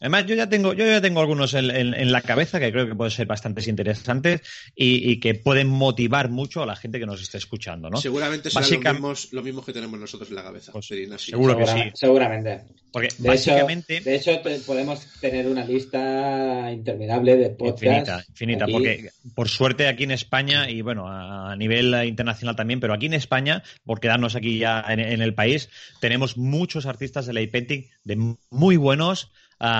Además, 0.00 0.26
yo 0.26 0.34
ya 0.34 0.48
tengo, 0.48 0.74
yo 0.74 0.86
ya 0.86 1.00
tengo 1.00 1.20
algunos 1.20 1.54
en, 1.54 2.12
la 2.12 2.20
cabeza 2.20 2.60
que 2.60 2.70
creo 2.70 2.86
que 2.86 2.94
pueden 2.94 3.10
ser 3.10 3.26
bastante 3.26 3.68
interesantes 3.68 4.42
y, 4.74 5.18
que 5.20 5.34
pueden 5.34 5.68
motivar 5.68 6.30
mucho 6.30 6.62
a 6.62 6.66
la 6.66 6.76
gente 6.76 6.98
que 6.98 7.06
nos 7.06 7.22
esté 7.22 7.38
escuchando, 7.38 7.88
¿no? 7.88 7.96
Seguramente 7.98 8.50
serán 8.50 9.00
los 9.00 9.44
mismos, 9.44 9.64
que 9.64 9.72
tenemos 9.72 9.98
nosotros 9.98 10.28
en 10.28 10.36
la 10.36 10.42
cabeza. 10.42 10.72
Pues, 10.72 10.86
seguro 11.18 11.56
que 11.56 11.66
sí. 11.66 11.80
Seguramente. 11.94 12.62
Porque 12.92 13.08
de 13.18 13.28
básicamente. 13.28 13.96
Hecho, 13.96 14.04
de 14.10 14.16
hecho, 14.16 14.64
podemos 14.66 15.06
tener 15.20 15.46
una 15.46 15.64
lista 15.64 16.70
interminable 16.72 17.36
de 17.36 17.50
podcasts. 17.50 17.82
Infinita, 17.82 18.24
infinita, 18.28 18.66
porque 18.66 19.10
por 19.34 19.48
suerte 19.48 19.88
aquí 19.88 20.04
en 20.04 20.12
España 20.12 20.70
y 20.70 20.82
bueno, 20.82 21.06
a 21.08 21.54
nivel 21.56 21.94
internacional 22.06 22.56
también, 22.56 22.80
pero 22.80 22.94
aquí 22.94 23.06
en 23.06 23.14
España, 23.14 23.62
por 23.84 24.00
quedarnos 24.00 24.36
aquí 24.36 24.58
ya 24.58 24.84
en, 24.88 25.00
en 25.00 25.20
el 25.20 25.34
país, 25.34 25.68
tenemos 26.00 26.36
muchos 26.36 26.86
artistas 26.86 27.26
de 27.26 27.32
la 27.32 27.40
painting 27.50 27.82
de 28.04 28.36
muy 28.50 28.76
buenos 28.76 29.30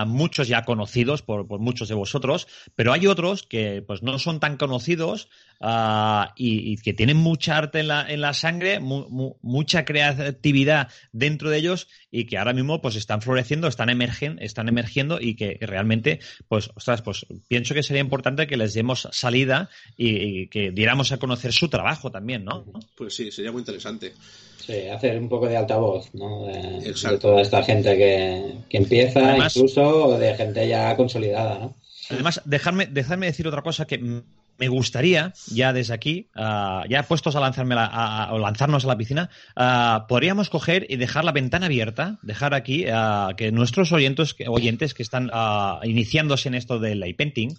muchos 0.06 0.48
ya 0.48 0.64
conocidos 0.64 1.22
por, 1.22 1.46
muchos 1.58 1.88
de 1.88 1.94
vosotros, 1.94 2.46
pero 2.74 2.92
hay 2.92 3.06
otros 3.06 3.42
que 3.42 3.82
pues 3.86 4.02
no 4.02 4.18
son 4.18 4.40
tan 4.40 4.56
conocidos 4.56 5.28
ah, 5.60 6.32
y, 6.36 6.76
que 6.78 6.94
tienen 6.94 7.16
mucha 7.16 7.56
arte 7.56 7.80
en 7.80 7.88
la, 7.88 8.08
en 8.08 8.20
la 8.20 8.32
sangre, 8.34 8.80
mucha 8.80 9.84
creatividad 9.84 10.88
dentro 11.12 11.50
de 11.50 11.58
ellos 11.58 11.88
y 12.10 12.24
que 12.26 12.38
ahora 12.38 12.52
mismo 12.52 12.80
pues 12.80 12.96
están 12.96 13.22
floreciendo, 13.22 13.68
están 13.68 13.90
emergen, 13.90 14.38
están 14.40 14.68
emergiendo 14.68 15.20
y 15.20 15.34
que 15.34 15.58
realmente 15.60 16.20
pues 16.48 16.70
ostras, 16.74 17.02
pues 17.02 17.26
pienso 17.48 17.74
que 17.74 17.82
sería 17.82 18.02
importante 18.02 18.46
que 18.46 18.56
les 18.56 18.74
demos 18.74 19.08
salida 19.12 19.68
y, 19.96 20.48
que 20.48 20.70
diéramos 20.70 21.12
a 21.12 21.18
conocer 21.18 21.52
su 21.52 21.68
trabajo 21.68 22.10
también, 22.10 22.44
¿no? 22.44 22.64
Pues 22.96 23.14
sí, 23.14 23.30
sería 23.30 23.52
muy 23.52 23.60
interesante. 23.60 24.14
Sí, 24.58 24.88
hacer 24.88 25.18
un 25.18 25.28
poco 25.28 25.46
de 25.46 25.56
altavoz, 25.56 26.12
¿no? 26.14 26.46
De, 26.46 26.94
toda 27.20 27.40
esta 27.40 27.62
gente 27.62 27.96
que, 27.96 28.76
empieza, 28.76 29.36
incluso 29.36 30.18
de 30.18 30.34
gente 30.34 30.66
ya 30.66 30.96
consolidada, 30.96 31.58
¿no? 31.58 31.74
Además, 32.10 32.40
dejarme, 32.44 32.86
dejarme 32.86 33.26
decir 33.26 33.48
otra 33.48 33.62
cosa 33.62 33.86
que 33.86 34.22
me 34.58 34.68
gustaría, 34.68 35.32
ya 35.48 35.72
desde 35.72 35.94
aquí, 35.94 36.28
ah, 36.34 36.84
ya 36.88 37.02
puestos 37.02 37.36
a, 37.36 37.40
lanzarme 37.40 37.74
a, 37.78 38.28
o 38.32 38.38
lanzarnos 38.38 38.84
a 38.84 38.88
la 38.88 38.96
piscina, 38.96 39.30
ah, 39.54 40.06
podríamos 40.08 40.50
coger 40.50 40.86
y 40.88 40.96
dejar 40.96 41.24
la 41.24 41.32
ventana 41.32 41.66
abierta, 41.66 42.18
dejar 42.22 42.54
aquí 42.54 42.86
ah, 42.90 43.34
que 43.36 43.52
nuestros 43.52 43.92
oyentes, 43.92 44.34
oyentes 44.46 44.94
que 44.94 45.02
están 45.02 45.30
iniciándose 45.84 46.48
en 46.48 46.54
esto 46.54 46.78
del 46.78 47.14
painting, 47.16 47.54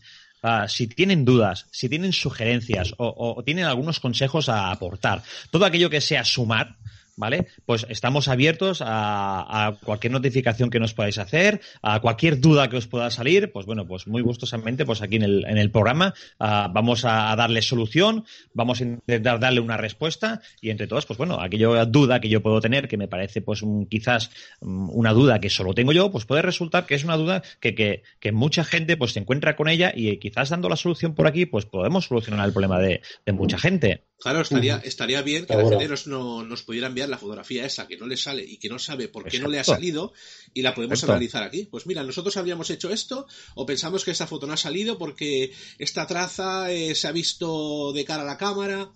si 0.67 0.87
tienen 0.87 1.25
dudas, 1.25 1.65
si 1.71 1.89
tienen 1.89 2.13
sugerencias 2.13 2.93
o, 2.97 3.35
o, 3.37 3.43
tienen 3.43 3.65
algunos 3.65 3.99
consejos 3.99 4.49
a 4.49 4.71
aportar, 4.71 5.23
todo 5.51 5.65
aquello 5.65 5.89
que 5.89 6.01
sea 6.01 6.23
sumar, 6.23 6.75
¿vale? 7.17 7.47
Pues 7.65 7.85
estamos 7.89 8.29
abiertos 8.29 8.81
a, 8.85 9.77
cualquier 9.83 10.13
notificación 10.13 10.69
que 10.69 10.79
nos 10.79 10.93
podáis 10.93 11.17
hacer, 11.17 11.59
a 11.81 11.99
cualquier 11.99 12.39
duda 12.39 12.69
que 12.69 12.77
os 12.77 12.87
pueda 12.87 13.09
salir, 13.11 13.51
pues 13.51 13.65
bueno, 13.65 13.85
pues 13.85 14.07
muy 14.07 14.21
gustosamente, 14.21 14.85
pues 14.85 15.01
aquí 15.01 15.17
en 15.17 15.23
el, 15.23 15.45
en 15.47 15.57
el 15.57 15.71
programa 15.71 16.13
ah, 16.39 16.69
vamos 16.71 17.03
a, 17.03 17.35
darle 17.35 17.61
solución, 17.61 18.23
vamos 18.53 18.79
a 18.79 18.83
intentar 18.83 19.39
darle 19.39 19.59
una 19.59 19.77
respuesta 19.77 20.41
y 20.61 20.69
entre 20.69 20.87
todos, 20.87 21.05
pues 21.05 21.17
bueno, 21.17 21.41
aquella 21.41 21.85
duda 21.85 22.21
que 22.21 22.29
yo 22.29 22.41
puedo 22.41 22.61
tener, 22.61 22.87
que 22.87 22.97
me 22.97 23.07
parece 23.07 23.41
pues 23.41 23.63
quizás 23.89 24.29
mm, 24.61 24.89
una 24.91 25.11
duda 25.11 25.39
que 25.39 25.49
solo 25.49 25.73
tengo 25.73 25.91
yo, 25.91 26.11
pues 26.11 26.25
puede 26.25 26.43
resultar 26.43 26.85
que 26.85 26.95
es 26.95 27.03
una 27.03 27.17
duda 27.17 27.41
que, 27.59 27.73
que, 27.73 28.03
que, 28.19 28.31
mucha 28.31 28.63
gente 28.63 28.95
pues 28.95 29.13
se 29.13 29.19
encuentra 29.19 29.55
con 29.55 29.67
ella 29.67 29.91
y 29.95 30.17
quizás 30.17 30.49
dando 30.49 30.69
la 30.69 30.75
solución 30.75 31.15
por 31.15 31.25
aquí, 31.27 31.47
pues 31.47 31.65
podemos 31.65 32.05
solucionar 32.05 32.45
el 32.45 32.53
problema 32.53 32.79
de, 32.79 33.01
de 33.25 33.31
mucha 33.33 33.57
gente. 33.57 34.03
Claro, 34.19 34.41
estaría, 34.41 34.81
estaría 34.83 35.21
bien 35.21 35.45
que 35.45 35.55
la 35.55 35.69
gente 35.69 35.87
nos, 35.87 36.07
nos 36.07 36.63
pudiera 36.63 36.87
enviar 36.87 37.07
la 37.07 37.19
fotografía 37.19 37.65
esa 37.65 37.87
que 37.87 37.97
no 37.97 38.07
le 38.07 38.17
sale 38.17 38.43
y 38.43 38.57
que 38.57 38.67
no 38.67 38.79
sabe 38.79 39.07
por 39.07 39.25
qué 39.29 39.39
no 39.39 39.47
le 39.47 39.59
ha 39.59 39.63
salido 39.63 40.11
y 40.55 40.63
la 40.63 40.73
podemos 40.73 41.03
analizar 41.03 41.43
aquí. 41.43 41.67
Pues 41.69 41.85
mira, 41.85 42.03
nosotros 42.03 42.35
habríamos 42.35 42.69
hecho 42.71 42.91
esto 42.91 43.27
o 43.53 43.65
pensamos 43.65 44.03
que 44.03 44.11
esta 44.11 44.25
foto 44.25 44.47
no 44.47 44.53
ha 44.53 44.57
salido 44.57 44.97
porque 44.97 45.51
esta 45.77 46.07
traza 46.07 46.71
eh, 46.71 46.95
se 46.95 47.07
ha 47.07 47.11
visto 47.11 47.93
de 47.93 48.05
cara 48.05 48.23
a 48.23 48.25
la 48.25 48.37
cámara 48.37 48.89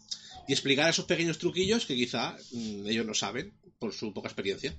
y 0.48 0.54
explicar 0.54 0.90
esos 0.90 1.06
pequeños 1.06 1.38
truquillos 1.38 1.86
que 1.86 1.96
quizá 1.96 2.36
mm, 2.52 2.88
ellos 2.88 3.06
no 3.06 3.14
saben 3.14 3.54
por 3.78 3.94
su 3.94 4.14
poca 4.14 4.28
experiencia. 4.28 4.74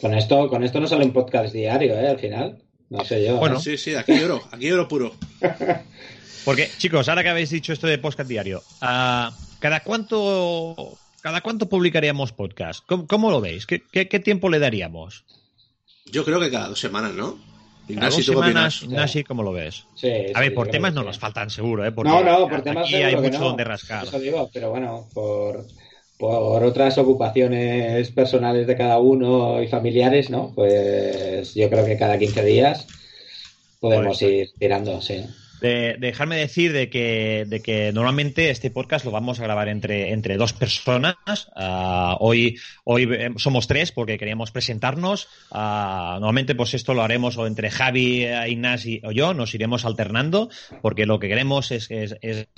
Con 0.00 0.12
esto, 0.14 0.48
con 0.48 0.64
esto 0.64 0.80
no 0.80 0.88
sale 0.88 1.04
un 1.04 1.12
podcast 1.12 1.54
diario, 1.54 1.98
¿eh? 1.98 2.08
Al 2.08 2.18
final. 2.18 2.58
No 2.90 3.04
sé 3.04 3.24
yo. 3.24 3.36
Bueno, 3.36 3.60
sí, 3.60 3.78
sí, 3.78 3.94
aquí 3.94 4.18
lloro, 4.18 4.42
aquí 4.50 4.68
lloro 4.68 4.88
puro. 4.88 5.14
Porque, 6.44 6.68
chicos, 6.78 7.08
ahora 7.08 7.22
que 7.22 7.30
habéis 7.30 7.50
dicho 7.50 7.72
esto 7.72 7.86
de 7.86 7.98
podcast 7.98 8.28
diario, 8.28 8.62
uh, 8.82 9.32
¿Cada 9.64 9.80
cuánto, 9.80 10.98
cada 11.22 11.40
cuánto 11.40 11.70
publicaríamos 11.70 12.32
podcast? 12.32 12.84
¿Cómo, 12.86 13.30
lo 13.30 13.40
veis? 13.40 13.66
¿Qué, 13.66 14.20
tiempo 14.22 14.50
le 14.50 14.58
daríamos? 14.58 15.24
Yo 16.04 16.22
creo 16.22 16.38
que 16.38 16.50
cada 16.50 16.68
dos 16.68 16.78
semanas, 16.78 17.14
¿no? 17.14 17.38
Cada 17.88 18.10
dos 18.10 18.26
semanas, 18.26 18.82
Ignasi, 18.82 19.24
¿cómo 19.24 19.42
lo 19.42 19.54
ves? 19.54 19.86
Sí, 19.94 20.12
a 20.34 20.40
ver, 20.40 20.52
por 20.52 20.68
temas 20.68 20.92
no 20.92 21.02
nos 21.02 21.18
faltan 21.18 21.48
seguro, 21.48 21.82
¿eh? 21.86 21.94
no, 21.96 22.22
no, 22.22 22.46
por 22.46 22.60
temas 22.60 22.84
aquí 22.84 22.96
hay 22.96 23.16
mucho 23.16 23.38
donde 23.38 23.64
rascar. 23.64 24.04
Eso 24.04 24.18
digo, 24.18 24.50
pero 24.52 24.68
bueno, 24.68 25.08
por, 25.14 25.64
por 26.18 26.62
otras 26.62 26.98
ocupaciones 26.98 28.10
personales 28.10 28.66
de 28.66 28.76
cada 28.76 28.98
uno 28.98 29.62
y 29.62 29.68
familiares, 29.68 30.28
¿no? 30.28 30.52
Pues 30.54 31.54
yo 31.54 31.70
creo 31.70 31.86
que 31.86 31.96
cada 31.96 32.18
15 32.18 32.44
días 32.44 32.86
podemos 33.80 34.20
ir 34.20 34.50
tirando, 34.58 35.00
sí 35.00 35.24
de, 35.60 35.96
dejarme 35.98 36.36
decir 36.36 36.72
de 36.72 36.88
que, 36.90 37.44
de 37.46 37.60
que 37.60 37.92
normalmente 37.92 38.50
este 38.50 38.70
podcast 38.70 39.04
lo 39.04 39.10
vamos 39.10 39.40
a 39.40 39.44
grabar 39.44 39.68
entre, 39.68 40.12
entre 40.12 40.36
dos 40.36 40.52
personas. 40.52 41.16
Ah, 41.54 42.16
hoy, 42.20 42.58
hoy 42.84 43.08
eh, 43.12 43.30
somos 43.36 43.66
tres 43.66 43.92
porque 43.92 44.18
queríamos 44.18 44.50
presentarnos. 44.50 45.28
Uh, 45.50 46.18
normalmente 46.20 46.54
pues 46.54 46.74
esto 46.74 46.94
lo 46.94 47.02
haremos 47.02 47.36
o 47.38 47.46
entre 47.46 47.70
Javi, 47.70 48.24
eh, 48.24 48.50
Ignasi 48.50 49.00
o 49.04 49.10
yo, 49.10 49.34
nos 49.34 49.54
iremos 49.54 49.84
alternando 49.84 50.48
porque 50.82 51.06
lo 51.06 51.18
que 51.18 51.28
queremos 51.28 51.70
es, 51.70 51.88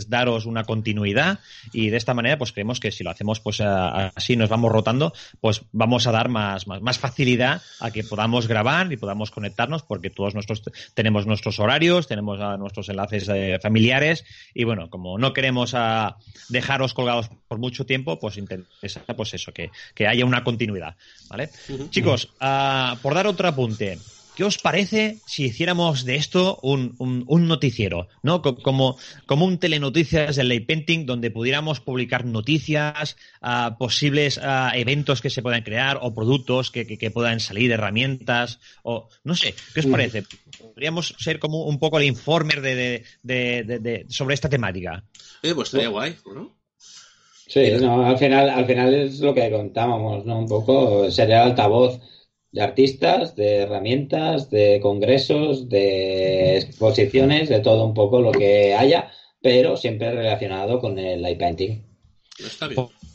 daros 0.09 0.47
una 0.47 0.65
continuidad 0.65 1.41
y 1.73 1.91
de 1.91 1.97
esta 1.97 2.15
manera 2.15 2.39
pues 2.39 2.53
creemos 2.53 2.81
que 2.81 2.93
si 2.93 3.05
lo 3.05 3.11
hacemos 3.11 3.41
pues 3.41 3.61
así 3.61 4.37
nos 4.37 4.49
vamos 4.49 4.73
rotando 4.73 5.13
pues 5.41 5.63
vamos 5.73 6.07
a 6.07 6.13
dar 6.13 6.29
más, 6.29 6.67
más, 6.67 6.99
facilidad 6.99 7.63
a 7.81 7.91
que 7.91 8.05
podamos 8.05 8.49
grabar 8.49 8.93
y 8.93 8.97
podamos 8.97 9.31
conectarnos 9.31 9.83
porque 9.83 10.11
todos 10.11 10.35
nuestros 10.35 10.63
tenemos 10.95 11.27
nuestros 11.27 11.59
horarios, 11.59 12.07
tenemos 12.07 12.39
nuestros 12.59 12.86
enlaces 12.89 13.29
eh, 13.29 13.59
familiares 13.61 14.25
y 14.55 14.65
bueno, 14.65 14.91
como 14.91 15.19
no 15.19 15.33
queremos 15.33 15.75
a 15.75 16.07
ah, 16.07 16.17
dejaros 16.49 16.95
colgados 16.95 17.31
por 17.49 17.59
mucho 17.59 17.87
tiempo, 17.87 18.19
pues 18.19 18.37
interesa 18.37 19.03
pues 19.17 19.35
eso, 19.35 19.53
que, 19.53 19.71
que 19.95 20.07
haya 20.07 20.25
una 20.25 20.45
continuidad, 20.45 20.97
¿vale? 21.29 21.51
Chicos, 21.91 22.31
uh, 22.41 22.97
por 23.03 23.15
dar 23.15 23.27
otro 23.27 23.49
apunte, 23.49 23.99
¿Qué 24.37 24.45
os 24.45 24.59
parece 24.59 25.17
si 25.25 25.47
hiciéramos 25.47 26.05
de 26.05 26.17
esto 26.17 26.59
un, 26.63 26.95
un, 26.99 27.49
noticiero, 27.49 28.09
¿no? 28.23 28.43
Como, 28.43 28.99
como 29.25 29.47
un 29.47 29.57
telenoticias 29.57 30.37
del 30.37 30.49
Ley 30.49 30.61
Painting, 30.61 31.07
donde 31.07 31.31
pudiéramos 31.31 31.81
publicar 31.81 32.27
noticias, 32.27 33.17
uh, 33.41 33.79
posibles 33.79 34.37
uh, 34.37 34.75
eventos 34.75 35.23
que 35.23 35.31
se 35.31 35.41
puedan 35.41 35.63
crear 35.63 35.99
o 36.03 36.15
productos 36.15 36.71
que, 36.71 36.87
que, 36.87 37.11
puedan 37.11 37.41
salir, 37.41 37.73
herramientas, 37.73 38.61
o 38.83 39.09
no 39.25 39.35
sé, 39.35 39.55
¿qué 39.73 39.81
os 39.81 39.87
parece? 39.87 40.25
Podríamos 40.59 41.15
ser 41.19 41.39
como 41.39 41.65
un 41.65 41.79
poco 41.79 41.99
el 41.99 42.05
informer 42.05 42.61
de, 42.61 43.05
de, 43.23 43.65
de, 43.65 44.05
sobre 44.11 44.35
esta 44.35 44.51
temática. 44.51 45.03
Eh, 45.43 45.55
pues 45.55 45.69
estaría 45.69 45.89
guay, 45.89 46.15
¿no? 46.27 46.55
Sí, 47.47 47.73
no, 47.81 48.05
al 48.05 48.19
final, 48.19 48.51
al 48.51 48.67
final 48.67 48.93
es 48.93 49.19
lo 49.21 49.33
que 49.33 49.51
contábamos, 49.51 50.27
¿no? 50.27 50.41
Un 50.41 50.49
poco 50.49 51.11
sería 51.11 51.43
altavoz 51.43 52.01
de 52.53 52.63
artistas, 52.63 53.37
de 53.37 53.59
herramientas, 53.59 54.51
de 54.51 54.81
congresos, 54.81 55.69
de 55.69 56.59
exposiciones, 56.59 57.49
de 57.49 57.61
todo 57.61 57.85
un 57.85 57.95
poco 57.95 58.21
lo 58.21 58.33
que 58.33 58.75
haya, 58.75 59.11
pero 59.43 59.77
siempre 59.77 60.13
relacionado 60.13 60.81
con 60.81 60.99
el 60.99 61.23
light 61.23 61.39
painting. 61.39 61.83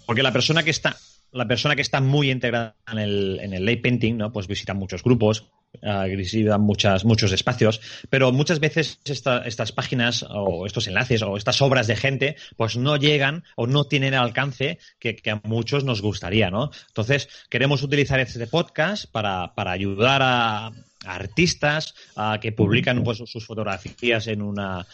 Porque 0.06 0.24
la 0.24 0.34
persona 0.34 0.63
que 0.63 0.72
está 0.72 0.96
la 1.32 1.48
persona 1.48 1.76
que 1.76 1.82
está 1.82 2.02
muy 2.02 2.30
integrada 2.30 2.76
en 2.91 3.00
el, 3.00 3.39
en 3.41 3.54
el 3.54 3.65
light 3.65 3.82
painting, 3.82 4.17
¿no? 4.17 4.32
Pues 4.32 4.48
visita 4.48 4.74
muchos 4.74 5.04
grupos, 5.04 5.50
uh, 5.82 6.60
muchas, 6.60 7.06
muchos 7.06 7.32
espacios, 7.32 7.82
pero 8.10 8.32
muchas 8.32 8.60
veces 8.60 9.00
estas 9.06 9.72
páginas 9.72 10.26
o 10.30 10.66
estos 10.66 10.88
enlaces 10.88 11.22
o 11.22 11.38
estas 11.38 11.62
obras 11.62 11.88
de 11.88 11.96
gente, 11.96 12.36
pues 12.58 12.78
no 12.78 12.98
llegan 12.98 13.44
o 13.56 13.68
no 13.68 13.86
tienen 13.86 14.14
el 14.14 14.20
alcance 14.20 14.80
que, 15.00 15.22
a 15.32 15.42
muchos 15.48 15.84
nos 15.84 16.02
gustaría, 16.02 16.50
¿no? 16.50 16.72
Entonces, 16.88 17.30
queremos 17.50 17.84
utilizar 17.84 18.20
este 18.20 18.48
podcast 18.48 19.06
para, 19.12 19.54
para 19.56 19.72
ayudar 19.72 20.22
a, 20.24 20.72
artistas 21.06 21.96
a 22.16 22.40
que 22.40 22.52
publican 22.52 23.04
pues, 23.04 23.18
sus 23.18 23.46
fotografías 23.46 24.28
en 24.28 24.42
una 24.42 24.86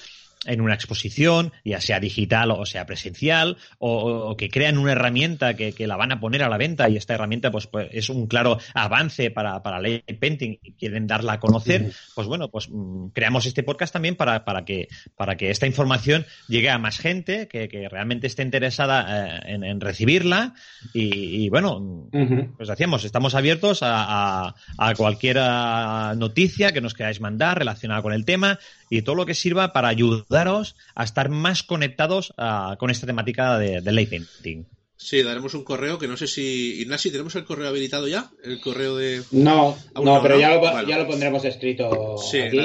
en 0.46 0.62
una 0.62 0.74
exposición, 0.74 1.52
ya 1.64 1.82
sea 1.82 2.00
digital 2.00 2.52
o 2.52 2.66
sea 2.66 2.86
presencial, 2.86 3.58
o, 3.80 4.36
que 4.38 4.50
crean 4.50 4.78
una 4.78 4.92
herramienta 4.94 5.56
que, 5.56 5.88
la 5.88 5.96
van 5.96 6.12
a 6.12 6.20
poner 6.20 6.44
a 6.44 6.50
la 6.50 6.58
venta 6.58 6.90
y 6.90 6.98
esta 6.98 7.14
herramienta 7.14 7.50
pues, 7.50 7.68
pues 7.68 7.88
es 7.92 8.10
un 8.10 8.28
claro 8.28 8.60
avance 8.74 9.32
para, 9.32 9.64
para 9.64 9.80
Ley 9.80 10.04
Painting 10.20 10.60
y 10.62 10.74
quieren 10.74 11.08
darla 11.08 11.34
a 11.34 11.40
conocer, 11.40 11.94
pues 12.14 12.28
bueno, 12.28 12.50
pues 12.50 12.68
mm, 12.70 13.08
creamos 13.14 13.46
este 13.46 13.64
podcast 13.64 13.94
también 13.94 14.16
para, 14.16 14.44
para, 14.44 14.66
que, 14.66 14.90
para 15.16 15.38
que 15.38 15.50
esta 15.50 15.66
información 15.66 16.26
llegue 16.48 16.70
a 16.70 16.78
más 16.78 16.98
gente 16.98 17.48
que, 17.48 17.68
realmente 17.90 18.28
esté 18.28 18.44
interesada 18.44 19.40
eh, 19.46 19.54
en, 19.64 19.80
recibirla 19.80 20.54
y, 20.94 21.48
bueno, 21.50 22.10
pues 22.58 22.68
decíamos, 22.68 23.06
estamos 23.06 23.36
abiertos 23.36 23.80
a, 23.82 24.56
a, 24.78 24.96
cualquier 24.96 25.38
ah, 25.40 26.16
noticia 26.18 26.72
que 26.72 26.82
nos 26.82 26.94
queráis 26.94 27.22
mandar 27.22 27.60
relacionada 27.60 28.02
con 28.02 28.14
el 28.14 28.26
tema 28.26 28.60
y 28.90 29.02
todo 29.02 29.16
lo 29.16 29.26
que 29.26 29.34
sirva 29.34 29.74
para 29.74 29.94
ayudaros 30.38 30.76
a 30.96 31.04
estar 31.04 31.30
más 31.30 31.64
conectados 31.64 32.34
ah, 32.38 32.76
con 32.80 32.90
esta 32.90 33.08
temática 33.08 33.58
de, 33.58 33.82
de 33.82 34.08
painting. 34.08 34.66
Sí, 35.00 35.22
daremos 35.22 35.54
un 35.54 35.64
correo 35.64 36.00
que 36.00 36.08
no 36.08 36.18
sé 36.18 36.26
si. 36.26 36.82
Ignasi, 36.82 37.12
¿tenemos 37.12 37.36
el 37.36 37.46
correo 37.46 37.68
habilitado 37.68 38.08
ya? 38.08 38.32
El 38.44 38.60
correo 38.60 38.96
de. 38.98 39.22
No, 39.30 39.78
no, 39.94 40.22
pero 40.24 40.40
ya 40.40 40.56
lo, 40.56 40.88
ya 40.88 40.98
lo, 40.98 41.06
pondremos 41.06 41.46
escrito. 41.46 42.18
Sí, 42.18 42.42
aquí. 42.42 42.58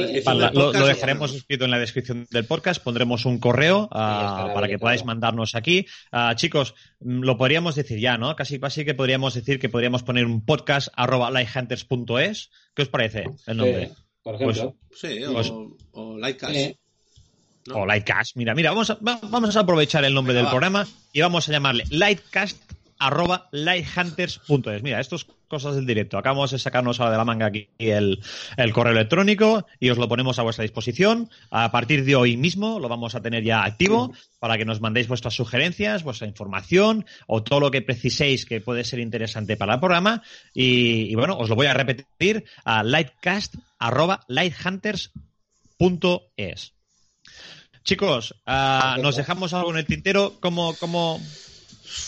lo, 0.55 0.73
dejaremos 0.73 1.35
escrito 1.35 1.67
en 1.67 1.71
la 1.71 1.79
descripción 1.79 2.27
del 2.31 2.47
podcast. 2.47 2.83
Pondremos 2.83 3.27
un 3.27 3.39
correo 3.39 3.87
ah, 3.93 4.51
para 4.55 4.67
que 4.67 4.79
podáis 4.79 5.05
mandarnos 5.05 5.55
aquí. 5.55 5.85
Uh, 6.11 6.35
chicos, 6.35 6.75
mm, 7.01 7.21
lo 7.21 7.37
podríamos 7.37 7.75
decir 7.75 8.01
ya, 8.01 8.17
¿no? 8.17 8.35
Casi, 8.35 8.59
casi 8.59 8.87
que 8.87 8.95
podríamos 8.95 9.35
decir 9.35 9.61
que 9.61 9.69
podríamos 9.69 10.03
poner 10.03 10.25
un 10.25 10.43
podcast 10.43 10.89
arroba 10.97 11.31
lighthunters.es. 11.31 12.51
¿Qué 12.75 12.81
os 12.81 12.89
parece 12.89 13.27
el 13.47 13.59
nombre? 13.59 13.91
por 14.23 14.37
ejemplo. 14.37 14.77
Pues, 14.89 15.01
sí, 15.01 15.25
o, 15.25 15.33
pues, 15.33 15.53
o 15.93 16.19
Lightcast. 16.19 16.77
O 17.73 17.87
Lightcast. 17.87 18.37
Mira, 18.37 18.55
mira, 18.55 18.71
vamos 18.71 18.91
a, 18.91 18.99
vamos 19.01 19.57
a 19.57 19.61
aprovechar 19.61 20.05
el 20.05 20.15
nombre 20.15 20.35
del 20.35 20.49
programa 20.49 20.87
y 21.13 21.21
vamos 21.21 21.49
a 21.49 21.53
llamarle 21.53 21.85
Lightcast 21.91 22.73
arroba 23.03 23.49
lighthunters.es. 23.51 24.83
Mira, 24.83 25.01
esto 25.01 25.17
es 25.17 25.27
cosas 25.49 25.75
del 25.75 25.87
directo. 25.87 26.17
Acabamos 26.17 26.53
de 26.53 26.59
sacarnos 26.59 27.01
ahora 27.01 27.13
de 27.13 27.19
la 27.19 27.25
manga 27.25 27.47
aquí 27.47 27.69
el, 27.79 28.21
el, 28.57 28.73
correo 28.73 28.93
electrónico 28.93 29.67
y 29.81 29.91
os 29.91 29.99
lo 29.99 30.09
ponemos 30.09 30.39
a 30.39 30.43
vuestra 30.43 30.63
disposición. 30.63 31.29
A 31.51 31.71
partir 31.73 32.05
de 32.05 32.17
hoy 32.17 32.37
mismo 32.37 32.79
lo 32.79 32.89
vamos 32.89 33.15
a 33.15 33.21
tener 33.21 33.43
ya 33.43 33.65
activo 33.65 34.13
para 34.39 34.57
que 34.57 34.65
nos 34.65 34.81
mandéis 34.81 35.09
vuestras 35.09 35.35
sugerencias, 35.35 36.05
vuestra 36.05 36.29
información 36.29 37.05
o 37.27 37.43
todo 37.43 37.61
lo 37.61 37.71
que 37.71 37.83
preciséis 37.83 38.47
que 38.47 38.61
puede 38.61 38.85
ser 38.85 39.01
interesante 39.01 39.57
para 39.57 39.75
el 39.75 39.81
programa. 39.81 40.23
Y, 40.55 41.15
bueno, 41.17 41.37
os 41.37 41.51
lo 41.51 41.57
voy 41.57 41.67
a 41.67 41.75
repetir 41.75 42.45
a 42.65 42.85
lightcast 42.85 43.57
arroba 43.79 44.25
lighthunters.es. 44.29 46.73
Chicos, 47.85 48.35
uh, 48.47 49.01
nos 49.01 49.17
dejamos 49.17 49.53
algo 49.53 49.71
en 49.71 49.79
el 49.79 49.87
tintero. 49.87 50.35
¿Cómo, 50.41 50.75
cómo, 50.79 51.21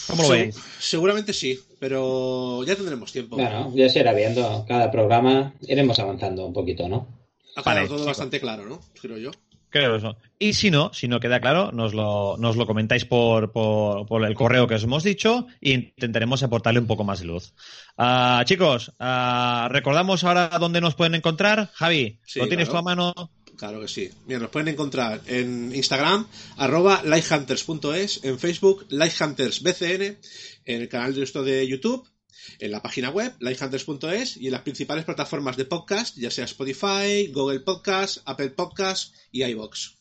cómo 0.07 0.23
lo 0.23 0.29
veis? 0.29 0.57
Seguramente 0.79 1.33
sí, 1.33 1.59
pero 1.81 2.65
ya 2.65 2.77
tendremos 2.77 3.13
tiempo. 3.13 3.37
Bueno, 3.37 3.73
ya 3.75 3.89
se 3.89 4.01
irá 4.01 4.13
viendo. 4.13 4.65
Cada 4.69 4.91
programa 4.91 5.55
iremos 5.63 5.99
avanzando 5.99 6.47
un 6.47 6.53
poquito, 6.53 6.89
¿no? 6.89 7.09
Ha 7.57 7.63
quedado 7.63 7.89
todo 7.89 8.05
bastante 8.05 8.41
claro, 8.41 8.67
¿no? 8.67 8.81
Creo 9.01 9.19
yo. 9.19 9.31
Creo 9.75 9.97
eso. 9.97 10.17
Y 10.39 10.53
si 10.53 10.71
no, 10.71 10.93
si 10.95 11.09
no 11.09 11.19
queda 11.19 11.41
claro, 11.41 11.73
nos 11.73 11.95
lo, 11.95 12.37
nos 12.39 12.55
lo 12.55 12.65
comentáis 12.65 13.05
por, 13.05 13.51
por, 13.51 14.25
el 14.25 14.35
correo 14.35 14.69
que 14.69 14.77
os 14.77 14.85
hemos 14.85 15.03
dicho 15.03 15.49
e 15.61 15.73
intentaremos 15.73 16.45
aportarle 16.45 16.79
un 16.79 16.87
poco 16.87 17.03
más 17.03 17.19
de 17.19 17.27
luz. 17.27 17.55
Uh, 17.99 18.45
chicos, 18.45 18.93
uh, 19.01 19.67
recordamos 19.69 20.23
ahora 20.23 20.49
dónde 20.61 20.81
nos 20.81 20.95
pueden 20.95 21.17
encontrar. 21.17 21.71
Javi, 21.75 22.21
¿lo 22.37 22.47
tienes 22.47 22.69
tú 22.69 22.77
a 22.77 22.83
mano? 22.83 23.13
Claro 23.57 23.81
que 23.81 23.89
sí. 23.89 24.11
Mira, 24.27 24.41
nos 24.41 24.51
pueden 24.51 24.69
encontrar 24.69 25.21
en 25.27 25.75
Instagram, 25.75 26.27
arroba 26.57 27.03
lighthunters.es, 27.05 28.25
en 28.25 28.39
Facebook, 28.39 28.87
lighthuntersbcn, 28.91 30.19
en 30.65 30.81
el 30.81 30.89
canal 30.89 31.15
de 31.15 31.43
de 31.43 31.69
YouTube, 31.69 32.09
en 32.59 32.71
la 32.71 32.83
página 32.83 33.11
web, 33.11 33.33
lighthunters.es 33.41 34.37
y 34.37 34.47
en 34.47 34.53
las 34.53 34.63
principales 34.63 35.05
plataformas 35.05 35.57
de 35.57 35.65
podcast, 35.65 36.17
ya 36.17 36.31
sea 36.31 36.45
Spotify, 36.45 37.29
Google 37.33 37.61
Podcast, 37.61 38.19
Apple 38.25 38.51
Podcast 38.51 39.15
y 39.31 39.45
iBox. 39.45 39.95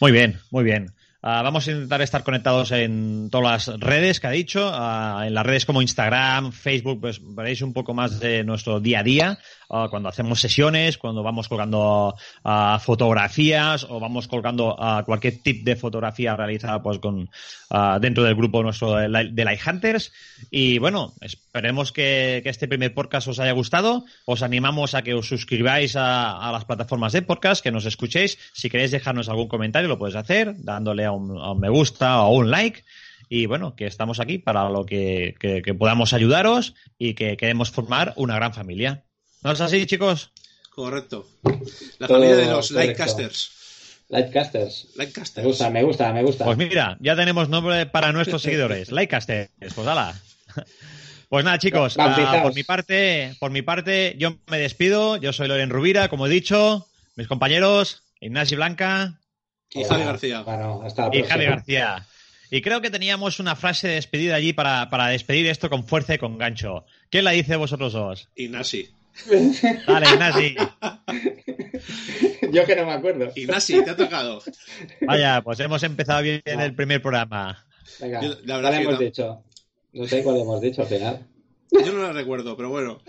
Muy 0.00 0.12
bien, 0.12 0.38
muy 0.50 0.64
bien. 0.64 0.92
Ah, 1.22 1.42
vamos 1.42 1.66
a 1.66 1.72
intentar 1.72 2.02
estar 2.02 2.22
conectados 2.22 2.70
en 2.70 3.30
todas 3.30 3.66
las 3.66 3.80
redes 3.80 4.20
que 4.20 4.26
ha 4.28 4.30
dicho, 4.30 4.70
ah, 4.72 5.24
en 5.26 5.34
las 5.34 5.44
redes 5.44 5.66
como 5.66 5.82
Instagram, 5.82 6.52
Facebook, 6.52 7.00
pues 7.00 7.20
veréis 7.20 7.62
un 7.62 7.72
poco 7.72 7.94
más 7.94 8.20
de 8.20 8.44
nuestro 8.44 8.78
día 8.78 9.00
a 9.00 9.02
día, 9.02 9.38
ah, 9.70 9.88
cuando 9.90 10.08
hacemos 10.08 10.40
sesiones, 10.40 10.98
cuando 10.98 11.22
vamos 11.22 11.48
colgando 11.48 12.14
fotografías 12.80 13.84
o 13.88 14.00
vamos 14.00 14.28
colgando 14.28 14.76
cualquier 15.04 15.42
tip 15.42 15.64
de 15.64 15.76
fotografía 15.76 16.36
realizada 16.36 16.82
pues 16.82 16.98
con 16.98 17.28
dentro 18.00 18.24
del 18.24 18.34
grupo 18.34 18.62
nuestro 18.62 18.96
de, 18.96 19.08
Light 19.08 19.60
Hunters. 19.66 20.12
Y 20.50 20.78
bueno, 20.78 21.14
esperemos 21.20 21.92
que, 21.92 22.42
este 22.44 22.68
primer 22.68 22.94
podcast 22.94 23.28
os 23.28 23.38
haya 23.38 23.52
gustado. 23.52 24.04
Os 24.24 24.42
animamos 24.42 24.94
a 24.94 25.02
que 25.02 25.14
os 25.14 25.28
suscribáis 25.28 25.96
a, 25.96 26.50
las 26.52 26.64
plataformas 26.64 27.12
de 27.12 27.22
podcast, 27.22 27.62
que 27.62 27.72
nos 27.72 27.86
escuchéis. 27.86 28.38
Si 28.52 28.70
queréis 28.70 28.90
dejarnos 28.90 29.28
algún 29.28 29.48
comentario, 29.48 29.88
lo 29.88 29.98
podéis 29.98 30.16
hacer, 30.16 30.54
dándole 30.58 31.04
a 31.04 31.12
un, 31.12 31.58
me 31.58 31.68
gusta 31.68 32.22
o 32.22 32.36
un 32.36 32.50
like. 32.50 32.84
Y 33.28 33.46
bueno, 33.46 33.74
que 33.74 33.86
estamos 33.86 34.20
aquí 34.20 34.38
para 34.38 34.68
lo 34.70 34.86
que, 34.86 35.34
podamos 35.78 36.12
ayudaros 36.12 36.74
y 36.98 37.14
que 37.14 37.36
queremos 37.36 37.70
formar 37.70 38.12
una 38.16 38.36
gran 38.36 38.54
familia. 38.54 39.04
¿No 39.42 39.52
es 39.52 39.60
así, 39.60 39.86
chicos? 39.86 40.30
Correcto. 40.70 41.26
La 41.98 42.08
familia 42.08 42.36
de 42.36 42.46
los 42.46 42.70
Lightcasters. 42.70 43.50
Lightcasters. 44.08 44.88
Lightcasters. 44.96 45.44
Me 45.44 45.48
gusta, 45.48 45.70
me 45.70 45.82
gusta, 45.82 46.12
me 46.12 46.22
gusta. 46.22 46.44
Pues 46.44 46.56
mira, 46.56 46.96
ya 47.00 47.16
tenemos 47.16 47.48
nombre 47.48 47.86
para 47.86 48.12
nuestros 48.12 48.42
seguidores. 48.42 48.90
Lightcasters. 48.92 49.50
Pues 49.74 49.86
hala. 49.86 50.14
Pues 51.28 51.44
nada, 51.44 51.58
chicos, 51.58 51.96
ah, 51.98 52.40
por 52.40 52.54
mi 52.54 52.62
parte, 52.62 53.34
por 53.40 53.50
mi 53.50 53.60
parte, 53.60 54.14
yo 54.16 54.36
me 54.46 54.58
despido. 54.58 55.16
Yo 55.16 55.32
soy 55.32 55.48
Loren 55.48 55.70
Rubira, 55.70 56.08
como 56.08 56.28
he 56.28 56.30
dicho. 56.30 56.86
Mis 57.16 57.26
compañeros, 57.26 58.04
Ignacio 58.20 58.56
Blanca. 58.56 59.18
Y 59.72 59.82
Javi 59.82 60.04
García. 60.04 60.44
y 61.12 61.22
Javi 61.24 61.44
García. 61.46 62.06
Y 62.50 62.62
creo 62.62 62.80
que 62.80 62.90
teníamos 62.90 63.40
una 63.40 63.56
frase 63.56 63.88
de 63.88 63.94
despedida 63.94 64.36
allí 64.36 64.52
para, 64.52 64.88
para 64.88 65.08
despedir 65.08 65.46
esto 65.48 65.68
con 65.68 65.84
fuerza 65.84 66.14
y 66.14 66.18
con 66.18 66.38
gancho. 66.38 66.84
¿Quién 67.10 67.24
la 67.24 67.32
dice 67.32 67.56
vosotros 67.56 67.92
dos? 67.92 68.28
Ignasi. 68.36 68.90
Dale, 69.86 70.06
Ignasi. 70.10 70.56
Yo 72.52 72.64
que 72.64 72.76
no 72.76 72.86
me 72.86 72.92
acuerdo. 72.92 73.32
Ignasi, 73.34 73.82
te 73.84 73.90
ha 73.90 73.96
tocado. 73.96 74.42
Vaya, 75.02 75.42
pues 75.42 75.60
hemos 75.60 75.82
empezado 75.82 76.22
bien 76.22 76.42
en 76.44 76.60
el 76.60 76.74
primer 76.74 77.00
programa. 77.02 77.66
Venga, 78.00 78.20
la 78.44 78.56
verdad 78.56 78.74
hemos 78.74 78.98
dicho? 78.98 79.42
No 79.92 80.06
sé 80.06 80.22
cuál 80.22 80.40
hemos 80.40 80.60
dicho 80.60 80.82
al 80.82 80.88
final. 80.88 81.26
Yo 81.70 81.92
no 81.92 82.02
la 82.02 82.12
recuerdo, 82.12 82.56
pero 82.56 82.70
bueno. 82.70 83.00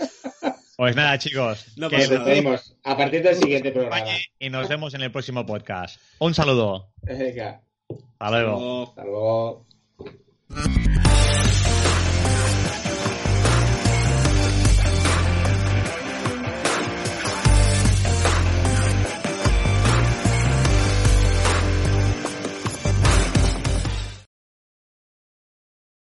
Pues 0.77 0.95
nada, 0.95 1.17
chicos. 1.17 1.73
Nos 1.75 1.91
despedimos 1.91 2.75
a 2.83 2.95
partir 2.95 3.23
del 3.23 3.35
siguiente 3.35 3.71
programa. 3.71 4.05
Y 4.39 4.49
nos 4.49 4.69
vemos 4.69 4.93
en 4.93 5.01
el 5.01 5.11
próximo 5.11 5.45
podcast. 5.45 5.99
Un 6.19 6.33
saludo. 6.33 6.91
Venga. 7.01 7.61
Hasta 8.19 8.41
luego. 8.41 8.83
Hasta 8.89 9.03
luego. 9.03 9.65